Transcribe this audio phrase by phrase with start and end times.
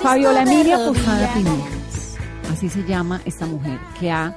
[0.00, 2.16] Fabiola Emilia Posada Pinedas,
[2.50, 4.34] así se llama esta mujer, que ha,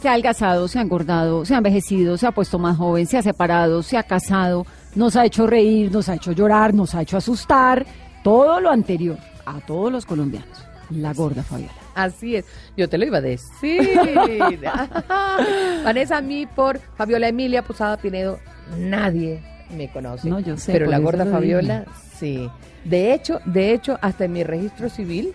[0.00, 3.18] se ha adelgazado, se ha engordado, se ha envejecido, se ha puesto más joven, se
[3.18, 7.02] ha separado, se ha casado, nos ha hecho reír, nos ha hecho llorar, nos ha
[7.02, 7.86] hecho asustar,
[8.22, 10.64] todo lo anterior a todos los colombianos.
[10.90, 11.83] La gorda Fabiola.
[11.94, 12.44] Así es,
[12.76, 13.98] yo te lo iba a decir.
[15.84, 18.38] Vanessa, a mí por Fabiola Emilia Posada Pinedo,
[18.78, 19.42] nadie
[19.76, 20.28] me conoce.
[20.28, 21.84] No, yo sé, Pero la gorda Fabiola,
[22.16, 22.50] sí.
[22.84, 25.34] De hecho, de hecho, hasta en mi registro civil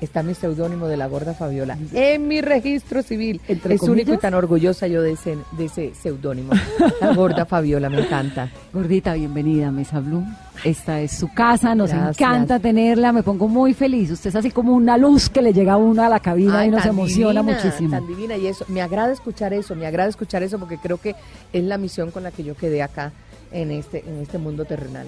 [0.00, 1.78] está mi seudónimo de la gorda Fabiola.
[1.92, 3.40] En mi registro civil.
[3.48, 4.20] ¿Entre es único y comillas?
[4.20, 6.52] tan orgullosa yo de ese, de ese seudónimo.
[7.00, 8.50] La gorda Fabiola, me encanta.
[8.72, 10.24] Gordita, bienvenida a Mesa Blue.
[10.64, 12.18] Esta es su casa, nos Gracias.
[12.18, 14.10] encanta tenerla, me pongo muy feliz.
[14.10, 16.68] Usted es así como una luz que le llega a uno a la cabina Ay,
[16.68, 17.90] y nos emociona divina, muchísimo.
[17.90, 21.14] Tan divina y eso, me agrada escuchar eso, me agrada escuchar eso porque creo que
[21.52, 23.12] es la misión con la que yo quedé acá
[23.52, 25.06] en este, en este mundo terrenal.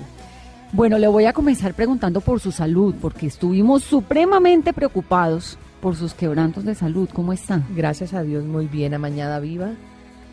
[0.73, 6.13] Bueno, le voy a comenzar preguntando por su salud, porque estuvimos supremamente preocupados por sus
[6.13, 7.09] quebrantos de salud.
[7.13, 7.65] ¿Cómo están?
[7.75, 9.71] Gracias a Dios, muy bien, amañada viva.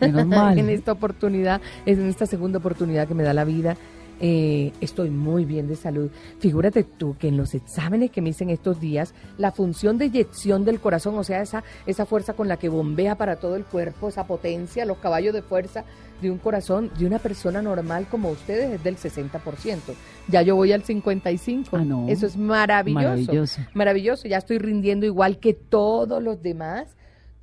[0.01, 0.59] Menos mal.
[0.59, 3.77] en esta oportunidad, en esta segunda oportunidad que me da la vida,
[4.19, 6.09] eh, estoy muy bien de salud.
[6.39, 10.05] Figúrate tú que en los exámenes que me hice en estos días, la función de
[10.05, 13.65] eyección del corazón, o sea, esa, esa fuerza con la que bombea para todo el
[13.65, 15.85] cuerpo, esa potencia, los caballos de fuerza
[16.21, 19.79] de un corazón de una persona normal como ustedes es del 60%.
[20.27, 21.69] Ya yo voy al 55%.
[21.73, 22.07] Ah, no.
[22.07, 23.03] Eso es maravilloso.
[23.03, 23.61] Maravilloso.
[23.73, 24.27] Maravilloso.
[24.27, 26.95] Ya estoy rindiendo igual que todos los demás.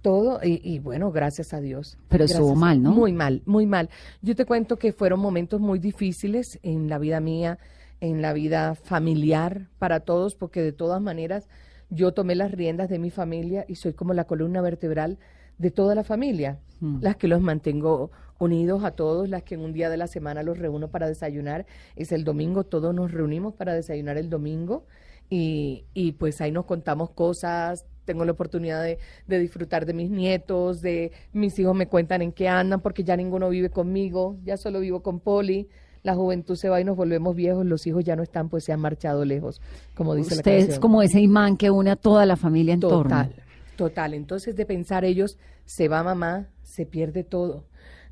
[0.02, 1.96] Todo, y, y bueno, gracias a Dios.
[2.08, 2.90] Pero estuvo mal, ¿no?
[2.92, 3.88] Muy mal, muy mal.
[4.20, 7.58] Yo te cuento que fueron momentos muy difíciles en la vida mía,
[8.00, 11.48] en la vida familiar para todos, porque de todas maneras
[11.88, 15.18] yo tomé las riendas de mi familia y soy como la columna vertebral
[15.58, 16.98] de toda la familia, Mm.
[17.00, 20.42] las que los mantengo unidos a todos, las que en un día de la semana
[20.42, 21.64] los reúno para desayunar,
[21.94, 24.84] es el domingo, todos nos reunimos para desayunar el domingo
[25.30, 30.10] y, y pues ahí nos contamos cosas, tengo la oportunidad de, de disfrutar de mis
[30.10, 34.56] nietos, de mis hijos me cuentan en qué andan, porque ya ninguno vive conmigo, ya
[34.56, 35.68] solo vivo con Poli.
[36.02, 38.72] La juventud se va y nos volvemos viejos, los hijos ya no están, pues se
[38.72, 39.60] han marchado lejos,
[39.94, 40.80] como dice la Usted es canción.
[40.80, 43.02] como ese imán que une a toda la familia en torno.
[43.02, 43.32] Total,
[43.76, 44.14] total.
[44.14, 47.66] Entonces de pensar ellos, se va mamá, se pierde todo.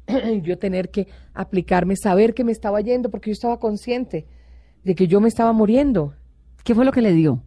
[0.43, 4.27] yo tener que aplicarme, saber que me estaba yendo, porque yo estaba consciente
[4.85, 6.15] de que yo me estaba muriendo.
[6.63, 7.43] ¿Qué fue lo que le dio?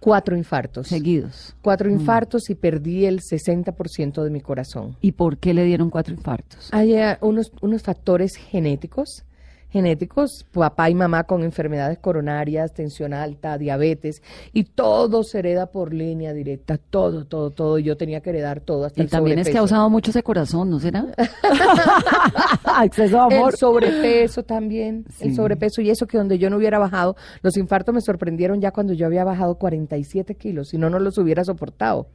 [0.00, 0.88] Cuatro infartos.
[0.88, 1.54] Seguidos.
[1.62, 1.92] Cuatro Mm.
[1.94, 4.96] infartos y perdí el 60% de mi corazón.
[5.00, 6.68] ¿Y por qué le dieron cuatro infartos?
[6.72, 9.24] Hay eh, unos, unos factores genéticos,
[9.70, 14.22] genéticos, papá y mamá con enfermedades coronarias, tensión alta, diabetes,
[14.52, 17.78] y todo se hereda por línea directa, todo, todo, todo.
[17.78, 20.22] Yo tenía que heredar todo, hasta Y el también es que ha usado mucho ese
[20.22, 21.06] corazón, ¿no será?
[22.84, 23.52] Exceso de amor.
[23.52, 27.94] El sobrepeso también, el sobrepeso y eso que donde yo no hubiera bajado, los infartos
[27.94, 32.06] me sorprendieron ya cuando yo había bajado 47 kilos, si no, no los hubiera soportado.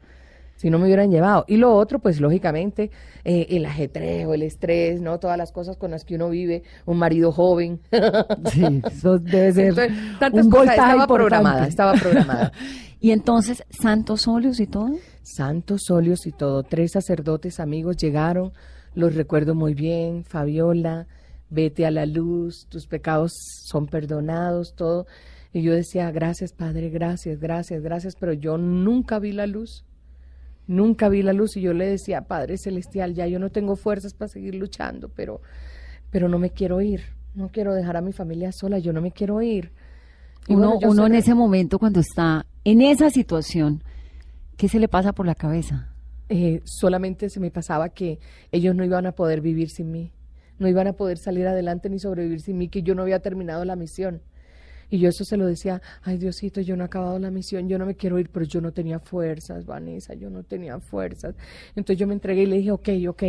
[0.56, 1.44] Si no me hubieran llevado.
[1.48, 2.92] Y lo otro, pues lógicamente,
[3.24, 5.20] eh, el ajetreo, el estrés, ¿no?
[5.20, 7.80] Todas las cosas con las que uno vive, un marido joven.
[8.52, 11.14] Sí, eso debe ser Entonces, tantas un cosas, estaba importante.
[11.14, 12.52] programada, estaba programada.
[13.04, 14.92] Y entonces, santos óleos y todo.
[15.24, 16.62] Santos óleos y todo.
[16.62, 18.54] Tres sacerdotes amigos llegaron,
[18.94, 20.24] los recuerdo muy bien.
[20.24, 21.08] Fabiola,
[21.50, 23.32] vete a la luz, tus pecados
[23.66, 25.08] son perdonados, todo.
[25.52, 29.84] Y yo decía, gracias Padre, gracias, gracias, gracias, pero yo nunca vi la luz.
[30.72, 34.14] Nunca vi la luz y yo le decía, Padre Celestial, ya yo no tengo fuerzas
[34.14, 35.42] para seguir luchando, pero,
[36.12, 37.02] pero no me quiero ir.
[37.36, 39.74] No quiero dejar a mi familia sola, yo no me quiero ir.
[40.48, 43.84] Y Uno, bueno, uno en ese momento, cuando está en esa situación,
[44.56, 45.90] ¿qué se le pasa por la cabeza?
[46.30, 48.20] eh, solamente se me pasaba que
[48.54, 50.14] ellos no iban a poder vivir sin mí,
[50.60, 53.66] no iban a poder salir adelante ni sobrevivir sin mí, que yo no había terminado
[53.66, 54.22] la misión.
[54.92, 57.80] Y yo eso se lo decía, ay Diosito, yo no he acabado la misión, yo
[57.80, 61.34] no me quiero ir, pero yo no tenía fuerzas, Vanessa, yo no tenía fuerzas.
[61.76, 63.24] Entonces yo me entregué y le dije, ok, ok,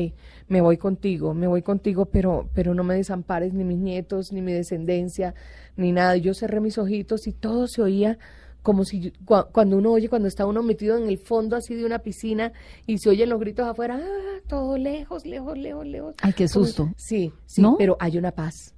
[0.48, 4.42] me voy contigo, me voy contigo, pero, pero no me desampares ni mis nietos, ni
[4.42, 5.34] mi descendencia,
[5.76, 6.16] ni nada.
[6.16, 8.18] Y yo cerré mis ojitos y todo se oía
[8.62, 9.12] como si
[9.52, 12.52] cuando uno oye, cuando está uno metido en el fondo así de una piscina
[12.86, 16.14] y se oyen los gritos afuera, ah, todo lejos, lejos, lejos, lejos.
[16.22, 16.88] Ay, qué Como- susto.
[16.96, 17.76] Sí, sí, ¿No?
[17.76, 18.74] pero hay una paz.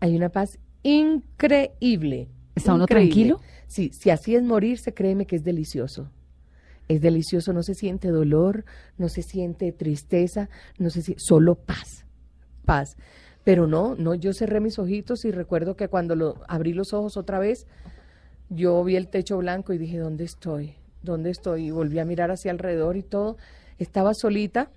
[0.00, 2.28] Hay una paz increíble.
[2.54, 3.10] ¿Está uno increíble.
[3.10, 3.40] tranquilo?
[3.66, 6.10] Sí, si así es morirse, créeme que es delicioso.
[6.86, 8.64] Es delicioso, no se siente dolor,
[8.98, 10.48] no se siente tristeza,
[10.78, 12.04] no se siente, solo paz,
[12.64, 12.96] paz.
[13.42, 17.16] Pero no, no, yo cerré mis ojitos y recuerdo que cuando lo, abrí los ojos
[17.16, 17.66] otra vez,
[18.48, 20.74] yo vi el techo blanco y dije, ¿dónde estoy?
[21.02, 21.66] ¿Dónde estoy?
[21.66, 23.36] Y volví a mirar hacia alrededor y todo.
[23.78, 24.70] Estaba solita,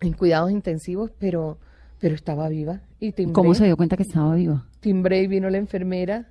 [0.00, 1.58] en cuidados intensivos, pero,
[2.00, 2.82] pero estaba viva.
[3.04, 4.66] Y timbré, ¿Cómo se dio cuenta que estaba viva?
[4.80, 6.28] timbré y vino la enfermera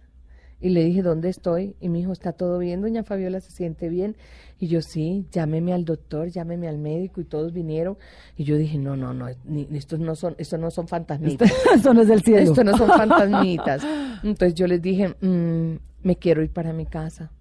[0.60, 1.76] y le dije, ¿dónde estoy?
[1.82, 2.82] Y mi hijo, ¿está todo bien?
[2.82, 4.16] Doña Fabiola se siente bien.
[4.60, 7.98] Y yo, sí, llámeme al doctor, llámeme al médico y todos vinieron.
[8.38, 11.52] Y yo dije, no, no, no, ni- estos no son, estos no son fantasmitas.
[11.76, 12.40] Eso no es del cielo.
[12.52, 13.84] Esto no son fantasmitas.
[14.24, 17.32] Entonces yo les dije, "Mm, me quiero ir para mi casa.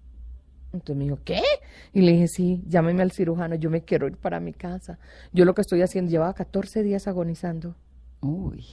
[0.73, 1.41] Entonces me dijo, ¿qué?
[1.93, 4.99] Y le dije, sí, llámeme al cirujano, yo me quiero ir para mi casa.
[5.31, 7.75] Yo lo que estoy haciendo, llevaba 14 días agonizando.
[8.21, 8.65] Uy.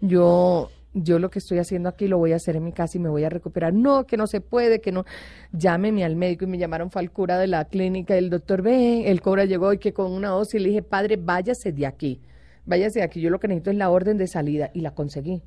[0.00, 3.00] Yo, yo lo que estoy haciendo aquí lo voy a hacer en mi casa y
[3.00, 3.72] me voy a recuperar.
[3.72, 5.04] No, que no se puede, que no.
[5.52, 9.10] Llámeme al médico y me llamaron, fue al cura de la clínica, el doctor, ve,
[9.10, 12.20] el cobra llegó y que con una y le dije, padre, váyase de aquí,
[12.66, 15.42] váyase de aquí, yo lo que necesito es la orden de salida y la conseguí.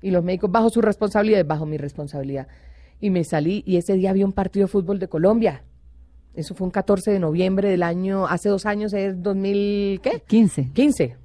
[0.00, 2.48] Y los médicos, bajo su responsabilidad, bajo mi responsabilidad.
[3.00, 5.62] Y me salí y ese día había un partido de fútbol de Colombia.
[6.34, 10.22] Eso fue un 14 de noviembre del año, hace dos años, es 2000, ¿qué?
[10.26, 10.70] 15.
[10.72, 11.21] 15.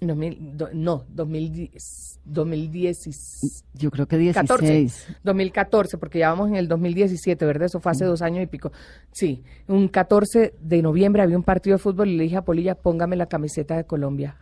[0.00, 4.48] 2000, do- no, 2010, 2010, Yo creo que 16.
[4.48, 7.66] 14, 2014, porque ya vamos en el 2017, ¿verdad?
[7.66, 8.72] Eso fue hace dos años y pico.
[9.12, 12.74] Sí, un 14 de noviembre había un partido de fútbol y le dije a Polilla,
[12.76, 14.36] póngame la camiseta de Colombia.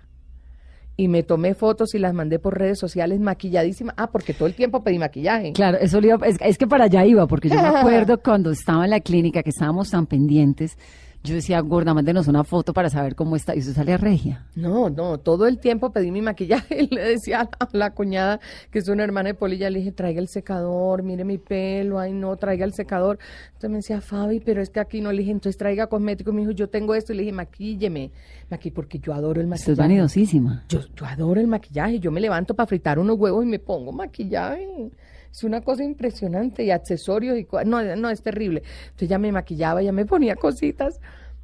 [0.97, 3.95] Y me tomé fotos y las mandé por redes sociales maquilladísima.
[3.97, 5.53] Ah, porque todo el tiempo pedí maquillaje.
[5.53, 8.51] Claro, eso le iba- es, es que para allá iba, porque yo me acuerdo cuando
[8.51, 10.77] estaba en la clínica, que estábamos tan pendientes,
[11.25, 14.47] yo decía, gorda, mándenos una foto para saber cómo está, y eso sale a regia.
[14.55, 17.95] No, no, todo el tiempo pedí mi maquillaje y le decía a la, a la
[17.95, 21.99] cuñada, que es una hermana de Polilla, le dije, traiga el secador, mire mi pelo,
[21.99, 23.19] ay no, traiga el secador.
[23.49, 26.31] Entonces me decía, Fabi, pero es que aquí no, le dije, entonces traiga cosmético.
[26.31, 28.11] Y me dijo, yo tengo esto, y le dije, maquílleme,
[28.51, 29.75] maqui, porque yo adoro el maquillaje.
[29.75, 30.65] vanidosísima.
[30.69, 33.93] Yo, yo adoro el maquillaje, yo me levanto para fritar unos huevos y me pongo
[33.93, 34.93] maquillaje.
[35.31, 38.63] Es una cosa impresionante y accesorios y no, no es terrible.
[38.85, 41.01] Entonces ya me maquillaba, ya me ponía cositas.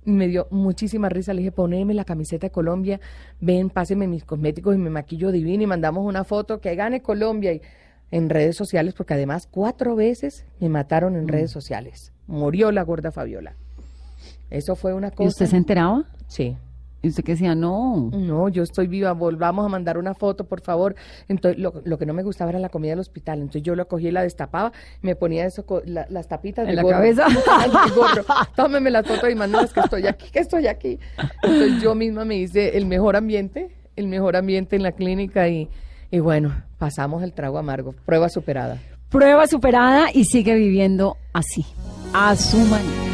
[0.06, 1.32] Y me dio muchísima risa.
[1.32, 3.00] Le dije, poneme la camiseta de Colombia,
[3.40, 7.52] ven, páseme mis cosméticos y me maquillo divino y mandamos una foto que gane Colombia
[7.54, 7.62] y
[8.10, 12.12] en redes sociales, porque además cuatro veces me mataron en redes sociales.
[12.26, 13.56] Murió la gorda Fabiola.
[14.50, 15.28] Eso fue una ¿Y cosa.
[15.28, 16.04] usted se enteraba?
[16.28, 16.56] Sí.
[17.04, 18.10] Y usted que decía, no.
[18.12, 20.94] No, yo estoy viva, volvamos a mandar una foto, por favor.
[21.28, 23.40] Entonces, lo, lo que no me gustaba era la comida del hospital.
[23.40, 26.82] Entonces, yo lo cogí y la destapaba, me ponía eso, la- las tapitas ¿En la
[26.82, 26.96] gorro.
[26.96, 27.26] cabeza?
[27.94, 28.24] gorro.
[28.56, 30.98] Tómeme la foto y mándalas que estoy aquí, que estoy aquí.
[31.42, 35.68] Entonces, yo misma me hice el mejor ambiente, el mejor ambiente en la clínica y,
[36.10, 37.94] y bueno, pasamos el trago amargo.
[38.06, 38.78] Prueba superada.
[39.10, 41.66] Prueba superada y sigue viviendo así,
[42.14, 43.13] a su manera.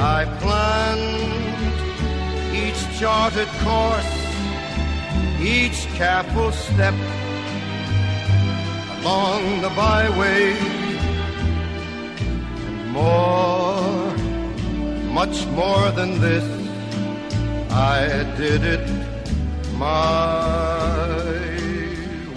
[0.00, 1.00] I planned
[2.54, 4.12] each charted course,
[5.40, 6.94] each careful step
[9.00, 10.54] along the byway
[12.66, 14.12] and more,
[15.12, 16.44] much more than this.
[17.70, 18.86] I did it
[19.76, 21.08] my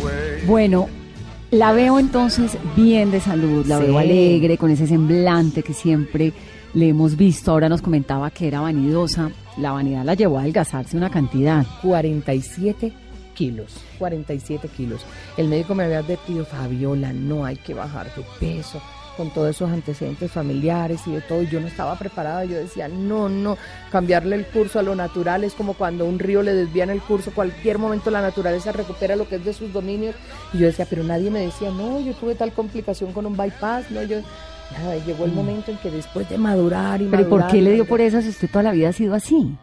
[0.04, 0.44] way.
[0.48, 0.90] Bueno,
[1.52, 3.86] la veo entonces bien de salud, la Sí.
[3.86, 6.34] veo alegre, con ese semblante que siempre
[6.74, 7.52] le hemos visto.
[7.52, 9.32] Ahora nos comentaba que era vanidosa.
[9.58, 11.66] La vanidad la llevó a adelgazarse una cantidad.
[11.82, 12.94] 47
[13.34, 13.76] kilos.
[14.00, 15.06] 47 kilos.
[15.38, 18.82] El médico me había advertido, Fabiola, no hay que bajar de peso
[19.22, 21.44] con todos esos antecedentes familiares y de todo.
[21.44, 22.44] y Yo no estaba preparada.
[22.44, 23.56] Yo decía, no, no,
[23.92, 27.32] cambiarle el curso a lo natural es como cuando un río le desvían el curso.
[27.32, 30.16] Cualquier momento la naturaleza recupera lo que es de sus dominios.
[30.54, 33.92] Y yo decía, pero nadie me decía, no, yo tuve tal complicación con un bypass.
[33.92, 34.22] No, yo.
[34.72, 37.74] Nada, llegó el momento en que después de madurar y Pero ¿y por qué le
[37.74, 39.56] dio por eso si usted toda la vida ha sido así?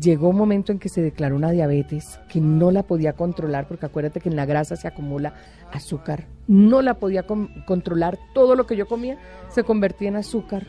[0.00, 3.84] Llegó un momento en que se declaró una diabetes que no la podía controlar, porque
[3.84, 5.34] acuérdate que en la grasa se acumula
[5.70, 6.26] azúcar.
[6.48, 8.18] No la podía con- controlar.
[8.32, 9.18] Todo lo que yo comía
[9.50, 10.66] se convertía en azúcar.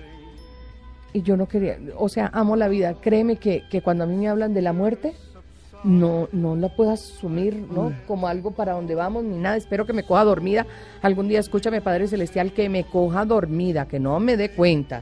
[1.13, 2.95] Y yo no quería, o sea, amo la vida.
[2.99, 5.13] Créeme que, que cuando a mí me hablan de la muerte,
[5.85, 7.93] no, no la puedo asumir, ¿no?
[8.07, 9.55] Como algo para donde vamos ni nada.
[9.55, 10.65] Espero que me coja dormida.
[11.01, 15.01] Algún día escúchame, Padre Celestial, que me coja dormida, que no me dé cuenta,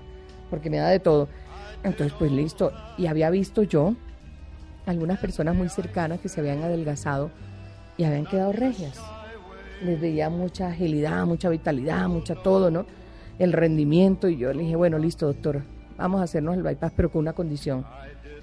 [0.51, 1.28] porque me da de todo.
[1.84, 2.72] Entonces, pues listo.
[3.00, 3.96] Y había visto yo
[4.86, 7.32] algunas personas muy cercanas que se habían adelgazado
[7.98, 9.00] y habían quedado regias.
[9.84, 12.86] Les veía mucha agilidad, mucha vitalidad, mucha todo, ¿no?
[13.40, 14.28] El rendimiento.
[14.28, 15.62] Y yo le dije, bueno, listo, doctor,
[15.98, 17.86] vamos a hacernos el bypass, pero con una condición.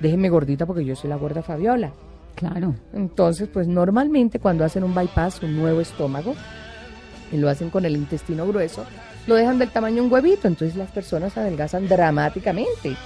[0.00, 1.92] Déjeme gordita porque yo soy la gorda Fabiola.
[2.34, 2.74] Claro.
[2.92, 6.34] Entonces, pues normalmente cuando hacen un bypass, un nuevo estómago,
[7.32, 8.84] y lo hacen con el intestino grueso,
[9.26, 12.96] lo dejan del tamaño de un huevito, entonces las personas adelgazan dramáticamente.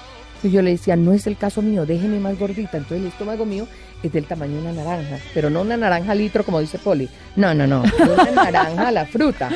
[0.43, 2.77] Y yo le decía, no es el caso mío, déjeme más gordita.
[2.77, 3.67] Entonces el estómago mío
[4.03, 7.09] es del tamaño de una naranja, pero no una naranja litro como dice Poli.
[7.37, 9.51] No, no, no, una naranja, la fruta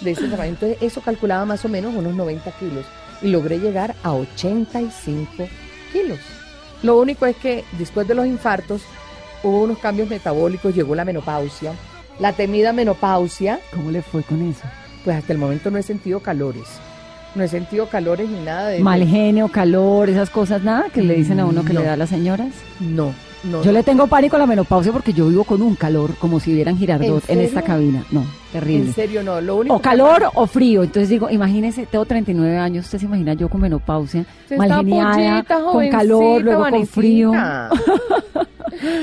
[0.00, 0.50] de ese tamaño.
[0.50, 2.84] Entonces eso calculaba más o menos unos 90 kilos
[3.22, 5.48] y logré llegar a 85
[5.92, 6.18] kilos.
[6.82, 8.82] Lo único es que después de los infartos
[9.42, 11.72] hubo unos cambios metabólicos, llegó la menopausia,
[12.18, 14.62] la temida menopausia, ¿Cómo le fue con eso?
[15.04, 16.64] pues hasta el momento no he sentido calores.
[17.34, 21.14] No he sentido calores ni nada de Mal genio, calor, esas cosas, nada que le
[21.14, 21.80] dicen a uno que No.
[21.80, 22.48] le da a las señoras.
[22.80, 23.12] No,
[23.42, 23.62] no.
[23.62, 26.52] Yo le tengo pánico a la menopausia porque yo vivo con un calor como si
[26.54, 28.04] vieran Girardot ¿En en, esta cabina.
[28.12, 28.86] No, terrible.
[28.86, 30.82] En serio no, lo único O calor o frío.
[30.82, 34.78] Entonces digo, imagínese, tengo 39 años, usted se imagina yo con menopausia, Usted mal está
[34.78, 37.32] geniada, pollita, con calor, luego con frío.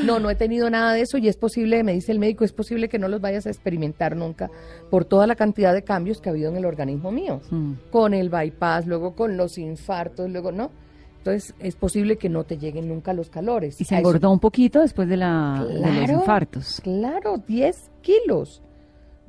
[0.06, 2.54] No, no he tenido nada de eso y es posible, me dice el médico, es
[2.54, 4.52] posible que no los vayas a experimentar nunca
[4.92, 7.42] por toda la cantidad de cambios que ha habido en el organismo mío.
[7.50, 7.74] Mm.
[7.90, 10.70] Con el bypass, luego con los infartos, luego no.
[11.20, 13.80] Entonces es posible que no te lleguen nunca los calores.
[13.80, 18.62] Y se engordó un poquito después de, la, de los infartos, Claro, 10 kilos.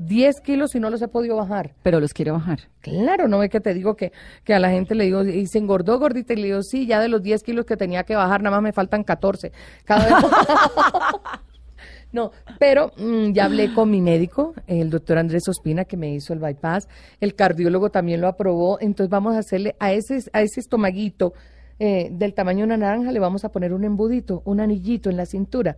[0.07, 1.75] 10 kilos y no los he ppodido bajar.
[1.83, 2.61] pero los quiere bajar.
[2.81, 4.13] Claro, no ve que te digo que,
[4.45, 7.01] que a la gente le digo, y se engordó gordita, y le digo, sí, ya
[7.01, 9.53] de los 10 kilos que tenía que bajar, nada más me faltan 14.
[9.85, 10.15] Cada vez...
[12.13, 16.33] no, pero mm, ya hablé con mi médico, el doctor Andrés Ospina, que me hizo
[16.33, 16.89] el bypass,
[17.21, 21.35] el cardiólogo también lo aprobó, entonces vamos a hacerle a ese, a ese estomaguito
[21.79, 25.17] eh, del tamaño de una naranja, le vamos a poner un embudito, un anillito en
[25.17, 25.77] la cintura,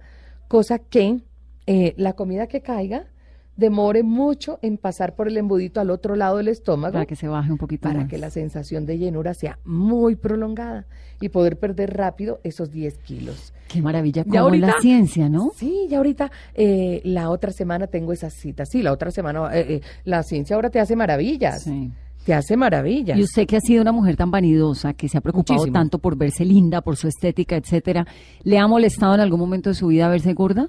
[0.48, 1.20] cosa que
[1.66, 3.06] eh, la comida que caiga
[3.56, 7.28] demore mucho en pasar por el embudito al otro lado del estómago Para que se
[7.28, 8.08] baje un poquito para más.
[8.08, 10.86] que la sensación de llenura sea muy prolongada
[11.20, 13.52] y poder perder rápido esos 10 kilos.
[13.68, 15.52] Qué maravilla, como la ciencia, ¿no?
[15.56, 18.66] Sí, ya ahorita eh, la otra semana tengo esa cita.
[18.66, 21.62] Sí, la otra semana eh, eh, la ciencia ahora te hace maravillas.
[21.62, 21.92] Sí.
[22.24, 23.18] Te hace maravillas.
[23.18, 25.74] Y usted que ha sido una mujer tan vanidosa, que se ha preocupado Muchísimo.
[25.78, 28.06] tanto por verse linda, por su estética, etcétera,
[28.42, 30.68] ¿le ha molestado en algún momento de su vida verse gorda?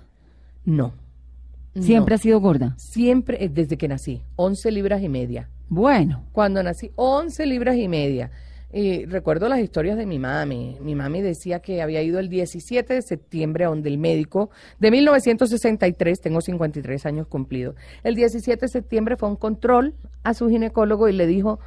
[0.66, 0.94] No.
[1.80, 2.16] Siempre No.
[2.16, 2.76] ha sido gorda.
[2.78, 5.50] Siempre, eh, desde que nací, 11 libras y media.
[5.68, 8.32] Bueno, Cuando nací, 11 libras y media.
[8.74, 10.78] Y recuerdo las historias de mi mami.
[10.82, 14.92] Mi mami decía que había ido el 17 de septiembre a donde el médico de
[14.92, 17.76] 1963, tengo 53 años cumplidos.
[18.04, 21.60] El 17 de septiembre fue a un control a su ginecólogo y le dijo,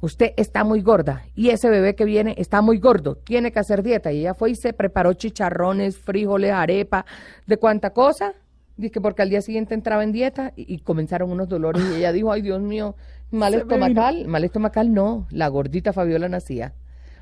[0.00, 3.82] usted está muy gorda y ese bebé que viene está muy gordo, tiene que hacer
[3.84, 4.12] dieta.
[4.12, 7.06] Y ella fue y se preparó chicharrones, frijoles, arepa,
[7.46, 8.34] de cuánta cosa.
[8.78, 12.12] Dice porque al día siguiente entraba en dieta y, y comenzaron unos dolores y ella
[12.12, 12.94] dijo, ay Dios mío,
[13.30, 16.72] mal estomacal, mal estomacal no, la gordita Fabiola nacía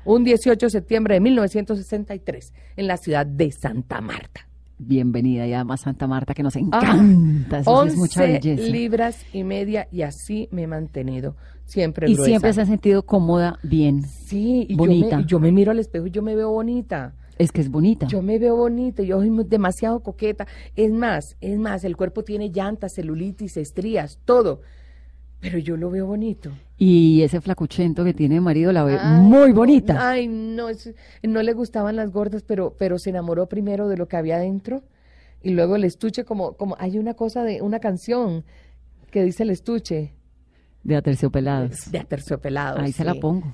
[0.05, 4.47] un 18 de septiembre de 1963 en la ciudad de Santa Marta.
[4.77, 7.59] bienvenida y además Santa Marta, que nos encanta.
[7.59, 8.69] Eso sí es mucha 11 belleza.
[8.71, 12.29] libras y media y así me he mantenido siempre Y gruesa.
[12.29, 14.03] siempre se ha sentido cómoda, bien.
[14.03, 15.09] Sí, y bonita.
[15.09, 17.15] Yo, me, yo me miro al espejo y yo me veo bonita.
[17.37, 18.07] Es que es bonita.
[18.07, 20.47] Yo me veo bonita, yo soy demasiado coqueta.
[20.75, 24.61] Es más, es más, el cuerpo tiene llantas, celulitis, estrías, todo.
[25.39, 26.51] Pero yo lo veo bonito.
[26.77, 30.09] Y ese flacuchento que tiene marido la ve Ay, muy bonita.
[30.09, 34.07] Ay, no, es- no le gustaban las gordas, pero, pero se enamoró primero de lo
[34.07, 34.81] que había adentro.
[35.43, 38.43] Y luego el estuche, como, como hay una cosa de una canción
[39.11, 40.15] que dice el estuche
[40.83, 41.91] De aterciopelados.
[41.91, 42.79] de aterciopelado.
[42.79, 43.51] Ahí se la pongo.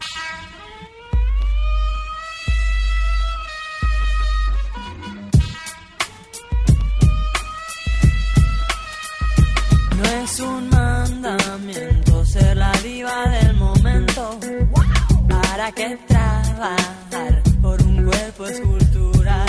[15.63, 19.47] ¿Para qué trabajar por un cuerpo escultural?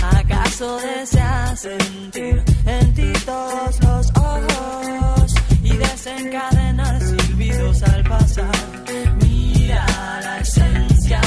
[0.00, 5.34] ¿Acaso deseas sentir en ti todos los ojos
[5.64, 8.54] y desencadenar silbidos al pasar?
[9.20, 9.84] Mira
[10.22, 11.20] la esencia,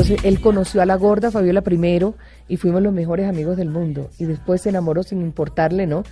[0.00, 2.14] Entonces él conoció a la gorda Fabiola primero
[2.46, 4.10] y fuimos los mejores amigos del mundo.
[4.18, 6.04] Y después se enamoró sin importarle, ¿no?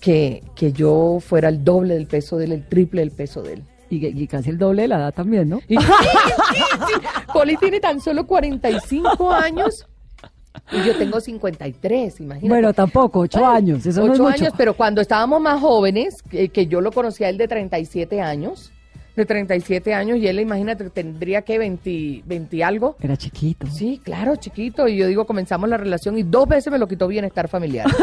[0.00, 3.54] Que, que yo fuera el doble del peso de él, el triple del peso de
[3.54, 3.62] él.
[3.90, 5.60] Y, y casi el doble de la edad también, ¿no?
[5.68, 7.06] Y- sí, sí, sí.
[7.32, 9.84] Poli tiene tan solo 45 años
[10.70, 12.48] y yo tengo 53, imagínate.
[12.48, 13.84] Bueno, tampoco, ocho Bueno, años.
[13.84, 14.32] Eso no es mucho.
[14.32, 18.20] años, pero cuando estábamos más jóvenes, que, que yo lo conocí a él de 37
[18.20, 18.70] años,
[19.16, 22.96] de 37 años y él, imagínate, tendría que 20, 20 y algo.
[23.00, 23.66] Era chiquito.
[23.68, 24.88] Sí, claro, chiquito.
[24.88, 27.86] Y yo digo, comenzamos la relación y dos veces me lo quitó bienestar familiar.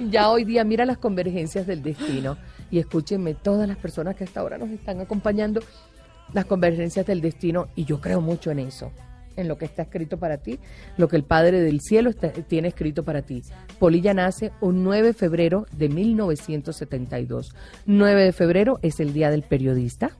[0.00, 2.36] ya hoy día, mira las convergencias del destino.
[2.70, 5.60] Y escúchenme, todas las personas que hasta ahora nos están acompañando,
[6.32, 7.68] las convergencias del destino.
[7.76, 8.90] Y yo creo mucho en eso,
[9.36, 10.58] en lo que está escrito para ti,
[10.96, 13.42] lo que el Padre del Cielo está- tiene escrito para ti.
[13.78, 17.54] Polilla nace un 9 de febrero de 1972.
[17.86, 20.10] 9 de febrero es el Día del Periodista.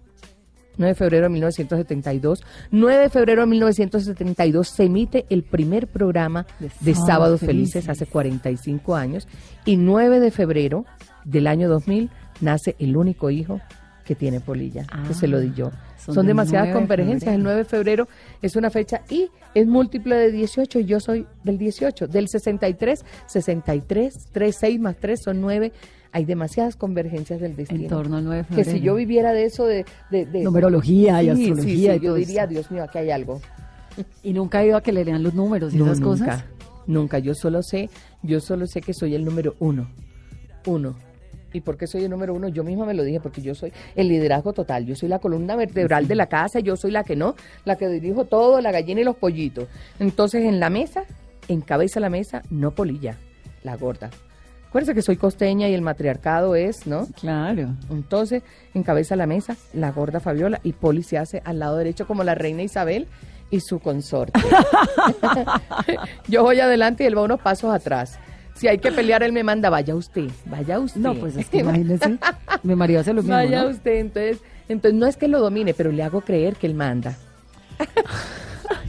[0.79, 2.43] 9 de febrero de 1972.
[2.71, 7.73] 9 de febrero de 1972 se emite el primer programa De de Sábado Sábados Felices.
[7.85, 9.29] Felices hace 45 años.
[9.67, 10.87] Y 9 de febrero
[11.25, 13.61] del año 2000 nace el único hijo
[14.07, 15.71] que tiene Polilla, que se lo di yo.
[16.05, 17.35] Son Son, demasiadas 9 de convergencias.
[17.35, 17.43] El febrero.
[17.45, 18.09] 9 de febrero
[18.43, 22.09] es una fecha y es múltiple de 18 y yo soy del 18.
[22.09, 25.73] Del 63, 63, 3, 6 más 3 son 9.
[26.15, 27.83] Hay demasiadas convergencias del destino.
[27.85, 28.79] En torno al 9 de Que febrero.
[28.79, 29.85] si yo viviera de eso, de...
[30.11, 32.51] de- de- Numerología y Sí, astrología sí, sí, y yo todo diría, eso.
[32.51, 33.41] Dios mío, aquí hay algo.
[34.23, 36.45] Y nunca ha ido a que le lean los números y No, esas nunca, cosas.
[36.87, 37.19] nunca.
[37.19, 37.89] Yo solo sé,
[38.23, 39.89] yo solo sé que soy el número uno.
[40.67, 40.97] Uno.
[41.53, 42.49] ¿Y por qué soy el número uno?
[42.49, 44.87] Yo misma me lo dije, porque yo soy el liderazgo total.
[44.87, 47.35] Yo soy la columna vertebral de la casa, yo soy la que no,
[47.65, 49.69] la que dirijo todo, la gallina y los pollitos.
[49.99, 51.05] Entonces, en la mesa,
[51.49, 53.17] encabeza la mesa, no polilla,
[53.63, 54.11] la gorda.
[54.73, 57.07] Acuérdense que soy costeña y el matriarcado es, ¿no?
[57.21, 57.77] Claro.
[57.91, 62.25] Entonces, encabeza la mesa la gorda Fabiola y Poli se hace al lado derecho como
[62.25, 63.07] la reina Isabel
[63.51, 64.41] y su consorte.
[66.29, 68.19] Yo voy adelante y él va unos pasos atrás.
[68.55, 71.01] Si hay que pelear, él me manda, vaya usted, vaya usted.
[71.01, 72.19] No, pues es que imagínese.
[72.63, 73.35] Mi marido hace lo mismo.
[73.35, 73.71] Vaya ¿no?
[73.71, 74.39] usted, entonces,
[74.69, 77.17] entonces no es que lo domine, pero le hago creer que él manda.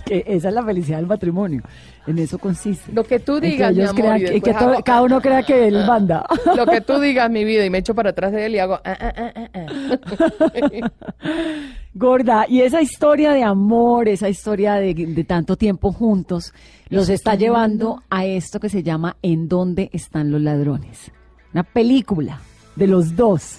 [0.06, 1.64] Que esa es la felicidad del matrimonio.
[2.06, 2.92] En eso consiste.
[2.92, 5.22] Lo que tú digas, mi amor, y que- y después que todo- hago- cada uno
[5.22, 6.26] crea que él manda.
[6.58, 8.74] Lo que tú digas, mi vida, y me echo para atrás de él y hago...
[8.84, 10.92] ah, ah, ah, ah, ah.
[11.96, 16.54] Gorda, y esa historia de amor, esa historia de, de tanto tiempo juntos,
[16.90, 21.12] los está llevando a esto que se llama ¿En dónde están los ladrones?
[21.54, 22.40] Una película
[22.76, 23.58] de los dos.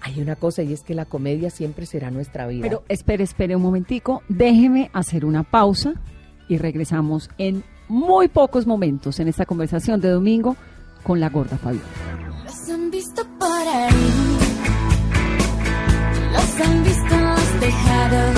[0.00, 2.62] Hay una cosa y es que la comedia siempre será nuestra vida.
[2.62, 5.94] Pero espere, espere un momentico, déjeme hacer una pausa
[6.48, 10.56] y regresamos en muy pocos momentos en esta conversación de domingo
[11.02, 11.86] con la gorda Fabiola.
[12.44, 14.12] Los han visto por ahí,
[16.32, 18.37] los han visto los tejados,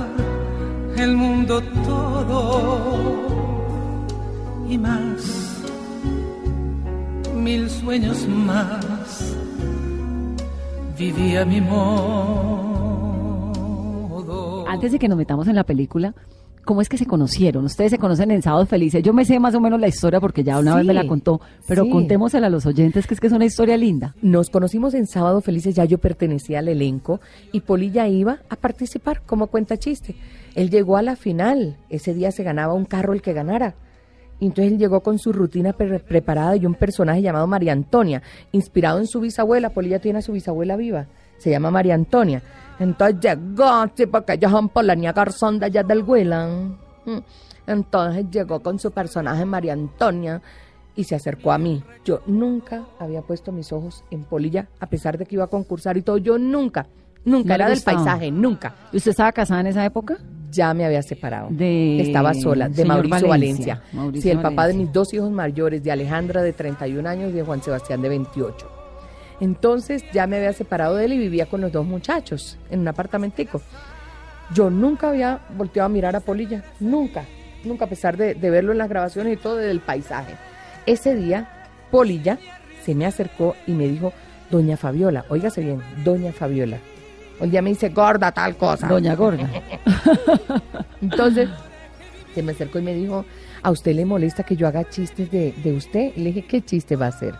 [1.01, 3.21] el mundo todo
[4.69, 5.63] y más,
[7.35, 9.35] mil sueños más,
[10.97, 11.81] viví a mi modo.
[14.67, 16.13] Antes de que nos metamos en la película,
[16.65, 17.65] ¿cómo es que se conocieron?
[17.65, 19.03] Ustedes se conocen en Sábados Felices.
[19.03, 21.41] Yo me sé más o menos la historia porque ya una vez me la contó,
[21.67, 21.89] pero sí.
[21.89, 24.15] contémosela a los oyentes que es que es una historia linda.
[24.21, 27.19] Nos conocimos en Sábado Felices, ya yo pertenecía al elenco
[27.51, 30.15] y Polilla iba a participar como cuenta chiste.
[30.55, 33.75] Él llegó a la final, ese día se ganaba un carro el que ganara.
[34.39, 38.97] Entonces él llegó con su rutina pre- preparada y un personaje llamado María Antonia, inspirado
[38.99, 39.69] en su bisabuela.
[39.69, 41.05] Polilla tiene a su bisabuela viva,
[41.41, 42.41] se llama María Antonia.
[42.79, 46.77] Entonces llegó, sí, porque ellos son Polonia Garzón de allá del Huelan.
[47.05, 47.17] Mm.
[47.67, 50.41] Entonces llegó con su personaje María Antonia
[50.95, 51.83] y se acercó a mí.
[52.05, 55.97] Yo nunca había puesto mis ojos en Polilla, a pesar de que iba a concursar
[55.97, 56.17] y todo.
[56.17, 56.87] Yo nunca,
[57.25, 58.75] nunca, ¿No le era del paisaje, nunca.
[58.91, 60.17] ¿Y ¿Usted estaba casada en esa época?
[60.51, 61.47] Ya me había separado.
[61.49, 63.75] De Estaba sola, de señor Mauricio Valencia.
[63.75, 63.97] Valencia.
[63.99, 67.33] Mauricio sí, el papá de mis dos hijos mayores, de Alejandra de 31 años y
[67.33, 68.80] de Juan Sebastián de 28.
[69.41, 72.87] Entonces ya me había separado de él y vivía con los dos muchachos en un
[72.87, 73.61] apartamentico.
[74.53, 77.25] Yo nunca había volteado a mirar a Polilla, nunca.
[77.65, 80.35] nunca a pesar de, de verlo en las grabaciones y todo del paisaje.
[80.85, 82.37] Ese día, Polilla
[82.83, 84.13] se me acercó y me dijo,
[84.51, 86.77] Doña Fabiola, óigase bien, Doña Fabiola.
[87.39, 88.87] Un día me dice, gorda tal cosa.
[88.87, 89.49] Doña Gorda.
[91.01, 91.49] Entonces,
[92.35, 93.25] se me acercó y me dijo,
[93.63, 96.11] ¿a usted le molesta que yo haga chistes de, de usted?
[96.15, 97.33] Y le dije, ¿qué chiste va a hacer?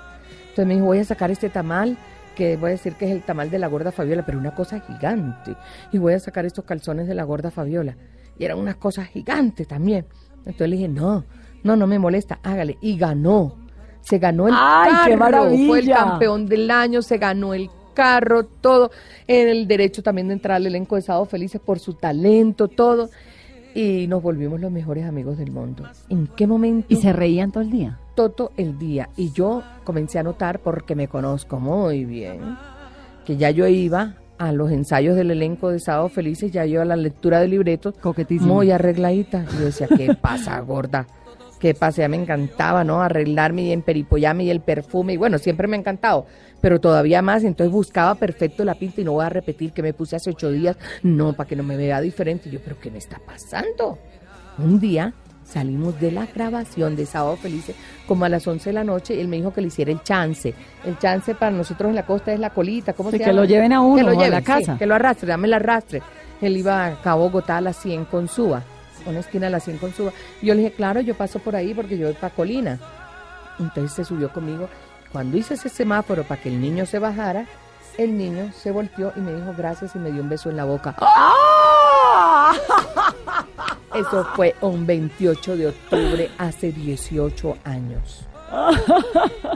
[0.51, 1.97] Entonces me dijo, voy a sacar este tamal,
[2.35, 4.81] que voy a decir que es el tamal de la gorda Fabiola, pero una cosa
[4.81, 5.55] gigante.
[5.93, 7.95] Y voy a sacar estos calzones de la gorda Fabiola.
[8.37, 10.05] Y eran unas cosas gigantes también.
[10.39, 11.23] Entonces le dije, no,
[11.63, 12.77] no, no me molesta, hágale.
[12.81, 13.55] Y ganó.
[14.01, 15.49] Se ganó el ¡Ay, qué carro.
[15.67, 18.91] Fue el campeón del año, se ganó el carro, todo.
[19.27, 23.09] El derecho también de entrar al elenco de Sábado Felices por su talento, todo.
[23.73, 25.85] Y nos volvimos los mejores amigos del mundo.
[26.09, 26.87] ¿En qué momento?
[26.89, 27.99] Y se reían todo el día.
[28.15, 29.09] todo el día.
[29.15, 32.57] Y yo comencé a notar, porque me conozco muy bien,
[33.25, 36.85] que ya yo iba a los ensayos del elenco de Sábado Felices, ya yo a
[36.85, 37.95] la lectura de libretos,
[38.41, 39.45] muy arregladita.
[39.53, 41.05] Y yo decía, ¿qué pasa, gorda?
[41.59, 42.01] ¿Qué pasa?
[42.01, 43.03] Ya me encantaba, ¿no?
[43.03, 45.13] Arreglarme y emperifollarme y el perfume.
[45.13, 46.25] Y bueno, siempre me ha encantado,
[46.61, 47.43] pero todavía más.
[47.43, 50.49] Entonces buscaba perfecto la pinta y no voy a repetir que me puse hace ocho
[50.51, 50.77] días.
[51.03, 52.47] No, para que no me vea diferente.
[52.49, 53.97] Y yo, ¿pero qué me está pasando?
[54.57, 57.75] Un día salimos de la grabación de Sábado Felices
[58.07, 60.01] como a las 11 de la noche y él me dijo que le hiciera el
[60.03, 60.53] chance.
[60.85, 63.41] El chance para nosotros en la costa es la colita, ¿cómo Sí, se que llama?
[63.41, 64.77] lo lleven a uno Que lo o a lleven, la sí, casa.
[64.77, 66.01] que lo arrastre, dame el arrastre.
[66.41, 68.63] Él iba acá a Bogotá a las 100 con Suba,
[69.05, 70.11] una esquina de las 100 con Suba.
[70.41, 72.79] Yo le dije, claro, yo paso por ahí porque yo voy para Colina.
[73.59, 74.69] Entonces se subió conmigo.
[75.11, 77.45] Cuando hice ese semáforo para que el niño se bajara,
[77.97, 80.65] el niño se volteó y me dijo gracias y me dio un beso en la
[80.65, 80.95] boca.
[83.93, 88.25] Eso fue un 28 de octubre hace 18 años.